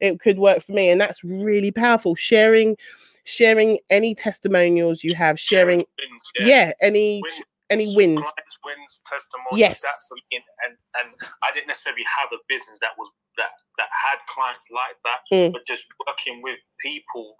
[0.00, 2.14] It could work for me, and that's really powerful.
[2.14, 2.76] Sharing
[3.24, 5.84] sharing any testimonials you have sharing
[6.40, 7.22] yeah, yeah any
[7.78, 8.26] wins, any wins
[8.64, 9.80] wins testimonials yes
[10.12, 11.08] and, and and
[11.42, 15.52] i didn't necessarily have a business that was that that had clients like that, mm.
[15.52, 17.36] but just working with people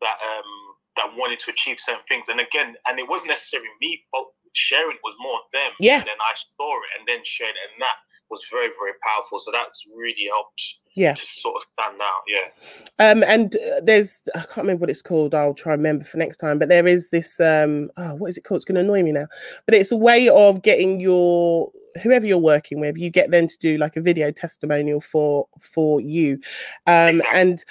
[0.00, 0.50] that um
[0.96, 2.30] that wanted to achieve certain things.
[2.30, 4.22] And again, and it wasn't necessarily me, but
[4.54, 5.74] sharing was more them.
[5.80, 5.98] Yeah.
[5.98, 7.98] And then I saw it and then shared it, and that
[8.30, 9.38] was very very powerful.
[9.38, 10.78] So that's really helped.
[10.96, 11.14] Yeah.
[11.14, 12.22] To sort of stand out.
[12.28, 13.10] Yeah.
[13.10, 15.34] Um, and uh, there's I can't remember what it's called.
[15.34, 16.58] I'll try and remember for next time.
[16.58, 18.58] But there is this um, oh, what is it called?
[18.58, 19.26] It's going to annoy me now.
[19.66, 21.72] But it's a way of getting your
[22.02, 26.00] whoever you're working with you get them to do like a video testimonial for for
[26.00, 26.40] you.
[26.86, 27.40] Um Exactly.
[27.40, 27.64] and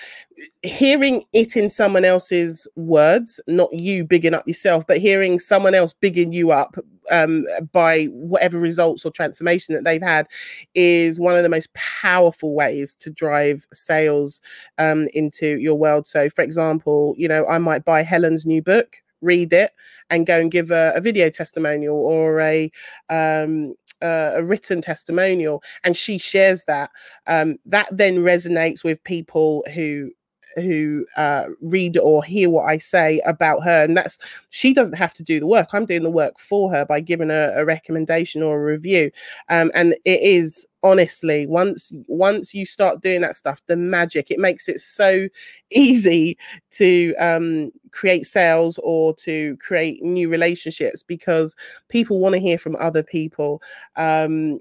[0.63, 5.93] hearing it in someone else's words not you bigging up yourself but hearing someone else
[5.93, 6.76] bigging you up
[7.11, 10.28] um by whatever results or transformation that they've had
[10.74, 14.41] is one of the most powerful ways to drive sales
[14.80, 16.07] um into your world.
[16.07, 19.71] So for example you know i might buy helen's new book read it
[20.09, 22.71] and go and give a, a video testimonial or a
[23.09, 26.91] um uh, a written testimonial and she shares that
[27.28, 30.11] um that then resonates with people who
[30.57, 34.19] who uh read or hear what i say about her and that's
[34.49, 35.69] she doesn't have to do the work.
[35.74, 39.09] I'm doing the work for her by giving her a recommendation or a review
[39.49, 44.39] um and it is honestly once once you start doing that stuff the magic it
[44.39, 45.27] makes it so
[45.71, 46.38] easy
[46.71, 51.55] to um create sales or to create new relationships because
[51.89, 53.61] people want to hear from other people
[53.95, 54.59] um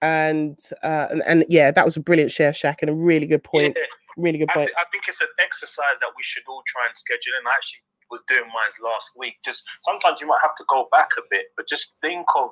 [0.00, 3.44] and uh and, and yeah that was a brilliant share Shaq and a really good
[3.44, 3.84] point Yeah.
[4.16, 6.82] really good I, point th- I think it's an exercise that we should all try
[6.86, 7.34] and schedule.
[7.38, 9.34] And I actually was doing mine last week.
[9.44, 12.50] Just sometimes you might have to go back a bit, but just think of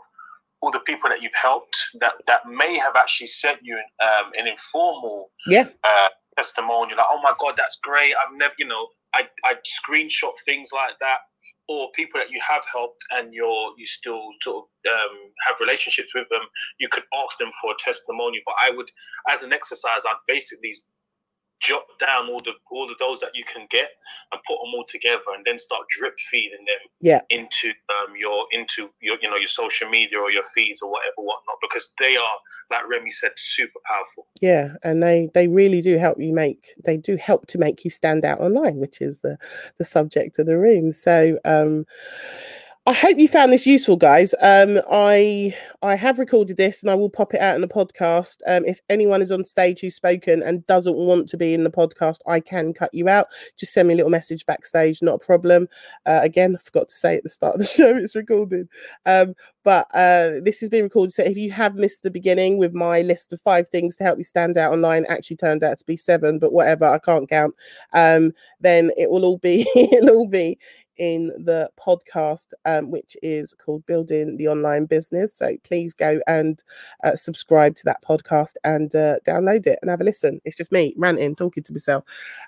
[0.67, 4.49] all the people that you've helped that that may have actually sent you um, an
[4.49, 6.97] informal yeah uh, testimonial.
[6.99, 8.13] Like, oh my god, that's great.
[8.15, 11.19] I've never, you know, I I screenshot things like that.
[11.69, 16.13] Or people that you have helped and you're you still sort of um, have relationships
[16.15, 16.43] with them,
[16.79, 18.43] you could ask them for a testimonial.
[18.47, 18.89] But I would,
[19.29, 20.75] as an exercise, I'd basically
[21.61, 23.89] jot down all the all the those that you can get
[24.33, 27.21] and put them all together and then start drip feeding them Yeah.
[27.31, 31.15] into um your into your you know your social media or your feeds or whatever
[31.19, 32.37] whatnot because they are
[32.71, 36.97] like Remy said super powerful yeah and they they really do help you make they
[36.97, 39.39] do help to make you stand out online which is the
[39.79, 41.87] the subject of the room so um
[42.89, 44.33] I hope you found this useful, guys.
[44.41, 48.37] Um, I I have recorded this and I will pop it out in the podcast.
[48.47, 51.71] Um, if anyone is on stage who's spoken and doesn't want to be in the
[51.71, 53.27] podcast, I can cut you out.
[53.57, 55.69] Just send me a little message backstage, not a problem.
[56.07, 58.69] Uh, again, I forgot to say at the start of the show it's recorded.
[59.05, 59.35] Um,
[59.65, 61.13] but uh, this has been recorded.
[61.13, 64.17] So if you have missed the beginning with my list of five things to help
[64.17, 67.53] you stand out online, actually turned out to be seven, but whatever, I can't count.
[67.93, 70.57] Um, then it will all be it'll all be
[70.99, 75.35] in the podcast, um, which is called Building the Online Business.
[75.35, 76.63] So please go and
[77.05, 80.41] uh, subscribe to that podcast and uh, download it and have a listen.
[80.45, 82.05] It's just me ranting, talking to myself.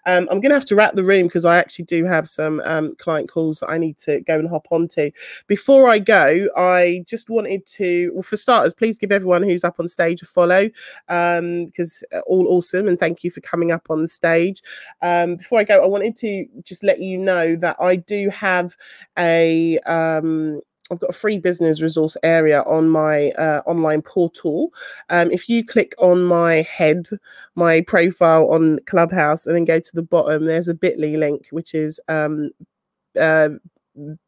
[0.06, 2.60] Um, I'm going to have to wrap the room because I actually do have some
[2.64, 5.10] um, client calls that I need to go and hop onto.
[5.46, 9.80] Before I go, I just wanted to, well, for starters, please give everyone who's up
[9.80, 10.68] on stage a follow
[11.08, 14.62] um, because uh, all awesome and thank you for coming up on stage.
[15.02, 18.76] Um, before I go, I wanted to just let you know that I do have
[19.18, 20.60] a um,
[20.90, 24.72] I've got a free business resource area on my uh, online portal.
[25.10, 27.08] Um, if you click on my head,
[27.56, 31.74] my profile on Clubhouse, and then go to the bottom, there's a bit.ly link, which
[31.74, 32.50] is um,
[33.20, 33.50] uh,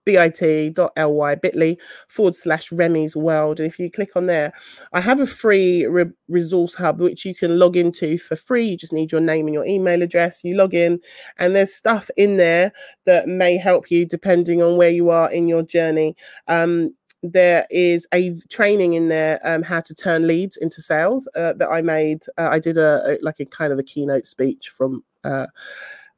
[0.04, 1.76] bit.ly bit.ly
[2.08, 3.60] forward slash Remy's world.
[3.60, 4.52] And if you click on there,
[4.92, 8.64] I have a free re- resource hub which you can log into for free.
[8.64, 10.42] You just need your name and your email address.
[10.44, 11.00] You log in,
[11.38, 12.72] and there's stuff in there
[13.06, 16.16] that may help you depending on where you are in your journey.
[16.48, 21.52] Um, there is a training in there um, how to turn leads into sales uh,
[21.54, 22.24] that I made.
[22.38, 25.46] Uh, I did a, a like a kind of a keynote speech from uh,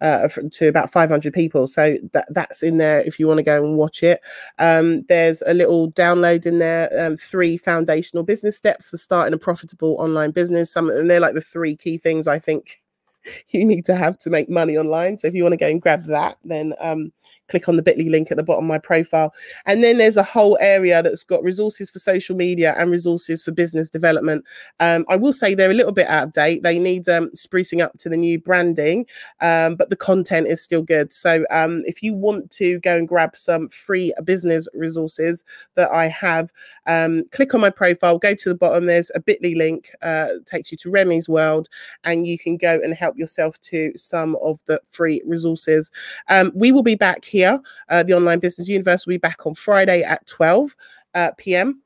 [0.03, 1.66] uh, to about 500 people.
[1.66, 4.20] So that that's in there if you want to go and watch it.
[4.59, 9.38] Um, there's a little download in there, um, three foundational business steps for starting a
[9.38, 10.72] profitable online business.
[10.72, 12.82] Some and they're like the three key things I think
[13.48, 15.18] you need to have to make money online.
[15.18, 17.12] So if you want to go and grab that, then um,
[17.53, 19.34] click on the bit.ly link at the bottom of my profile.
[19.66, 23.53] And then there's a whole area that's got resources for social media and resources for
[23.53, 24.42] business development.
[24.80, 26.62] Um, I will say they're a little bit out of date.
[26.62, 29.05] They need um, sprucing up to the new branding,
[29.42, 31.12] um, but the content is still good.
[31.12, 35.44] So um, if you want to go and grab some free business resources
[35.74, 36.50] that I have,
[36.86, 38.86] um, click on my profile, go to the bottom.
[38.86, 41.68] There's a bit.ly link, uh, takes you to Remy's world,
[42.05, 45.90] and you can go and help yourself to some of the free resources.
[46.28, 47.41] Um, we will be back here.
[47.45, 50.76] Uh, the Online Business Universe will be back on Friday at 12
[51.14, 51.82] uh, p.m.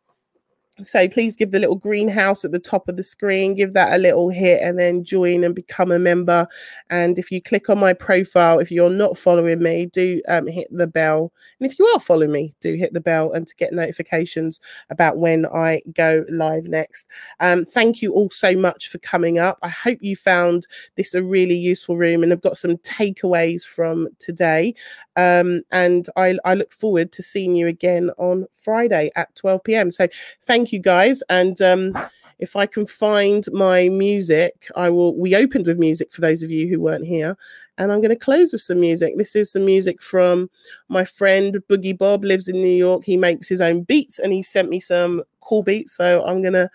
[0.82, 3.98] so please give the little greenhouse at the top of the screen, give that a
[3.98, 6.46] little hit and then join and become a member.
[6.90, 10.68] And if you click on my profile, if you're not following me, do um, hit
[10.70, 11.32] the bell.
[11.58, 14.60] And if you are following me, do hit the bell and to get notifications
[14.90, 17.06] about when I go live next.
[17.40, 19.58] Um, thank you all so much for coming up.
[19.62, 20.66] I hope you found
[20.96, 24.74] this a really useful room and I've got some takeaways from today.
[25.16, 29.90] Um, and I, I look forward to seeing you again on Friday at 12 p.m.
[29.90, 30.08] So
[30.42, 31.22] thank thank you guys.
[31.28, 31.96] And um,
[32.40, 35.16] if I can find my music, I will.
[35.16, 37.36] We opened with music for those of you who weren't here,
[37.78, 39.14] and I'm going to close with some music.
[39.16, 40.50] This is some music from
[40.88, 43.04] my friend Boogie Bob, lives in New York.
[43.04, 45.92] He makes his own beats, and he sent me some cool beats.
[45.96, 46.68] So I'm going to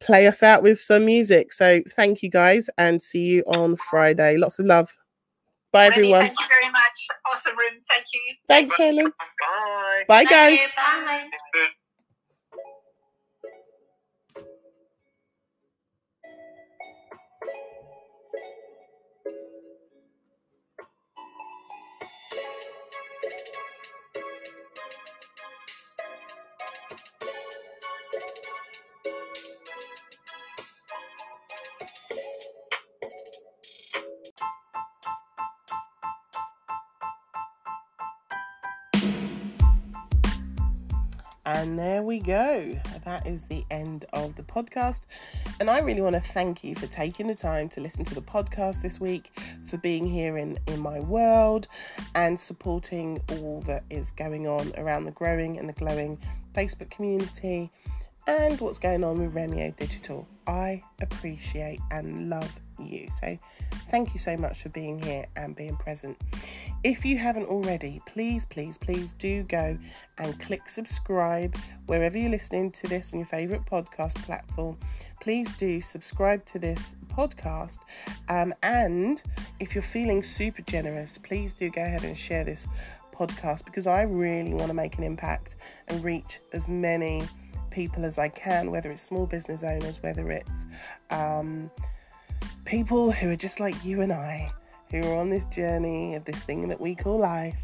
[0.00, 1.50] play us out with some music.
[1.54, 4.36] So thank you guys, and see you on Friday.
[4.36, 4.94] Lots of love.
[5.72, 6.20] Bye, everyone.
[6.20, 7.08] Thank you very much.
[7.32, 7.80] Awesome room.
[7.88, 8.20] Thank you.
[8.48, 9.06] Thanks, Helen.
[9.06, 10.04] Bye.
[10.06, 10.74] Bye, guys.
[10.76, 11.70] Bye.
[42.04, 42.78] We go.
[43.04, 45.02] That is the end of the podcast.
[45.60, 48.22] And I really want to thank you for taking the time to listen to the
[48.22, 51.68] podcast this week, for being here in, in my world,
[52.14, 56.18] and supporting all that is going on around the growing and the glowing
[56.54, 57.70] Facebook community
[58.26, 60.26] and what's going on with Remio Digital.
[60.46, 63.08] I appreciate and love you.
[63.10, 63.38] So,
[63.90, 66.20] thank you so much for being here and being present.
[66.84, 69.78] If you haven't already, please, please, please do go
[70.18, 71.56] and click subscribe
[71.86, 74.76] wherever you're listening to this on your favorite podcast platform.
[75.18, 77.78] Please do subscribe to this podcast.
[78.28, 79.22] Um, and
[79.60, 82.66] if you're feeling super generous, please do go ahead and share this
[83.14, 85.56] podcast because I really want to make an impact
[85.88, 87.22] and reach as many
[87.70, 90.66] people as I can, whether it's small business owners, whether it's
[91.08, 91.70] um,
[92.66, 94.52] people who are just like you and I,
[94.94, 97.56] who are on this journey of this thing that we call life,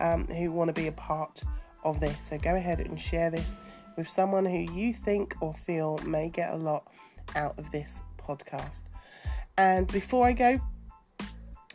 [0.00, 1.42] um, who want to be a part
[1.84, 2.22] of this.
[2.22, 3.58] So go ahead and share this
[3.96, 6.86] with someone who you think or feel may get a lot
[7.34, 8.82] out of this podcast.
[9.56, 10.60] And before I go,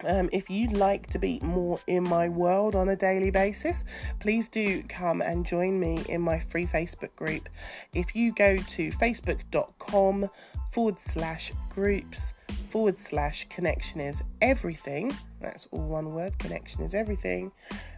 [0.05, 3.85] um, if you'd like to be more in my world on a daily basis,
[4.19, 7.49] please do come and join me in my free Facebook group.
[7.93, 10.29] If you go to facebook.com
[10.71, 12.33] forward slash groups
[12.69, 17.51] forward slash connection is everything, that's all one word, connection is everything,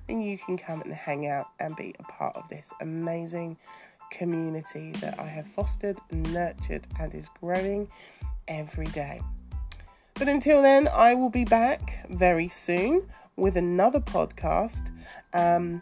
[0.07, 3.57] then you can come and hang out and be a part of this amazing
[4.11, 7.87] community that I have fostered, nurtured, and is growing
[8.47, 9.21] every day.
[10.15, 14.91] But until then, I will be back very soon with another podcast,
[15.33, 15.81] um,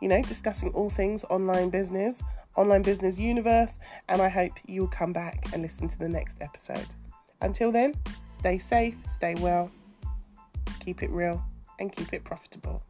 [0.00, 2.22] you know, discussing all things online business,
[2.56, 6.38] online business universe, and I hope you will come back and listen to the next
[6.40, 6.94] episode.
[7.40, 7.94] Until then,
[8.28, 9.70] stay safe, stay well,
[10.80, 11.44] keep it real,
[11.78, 12.82] and keep it profitable.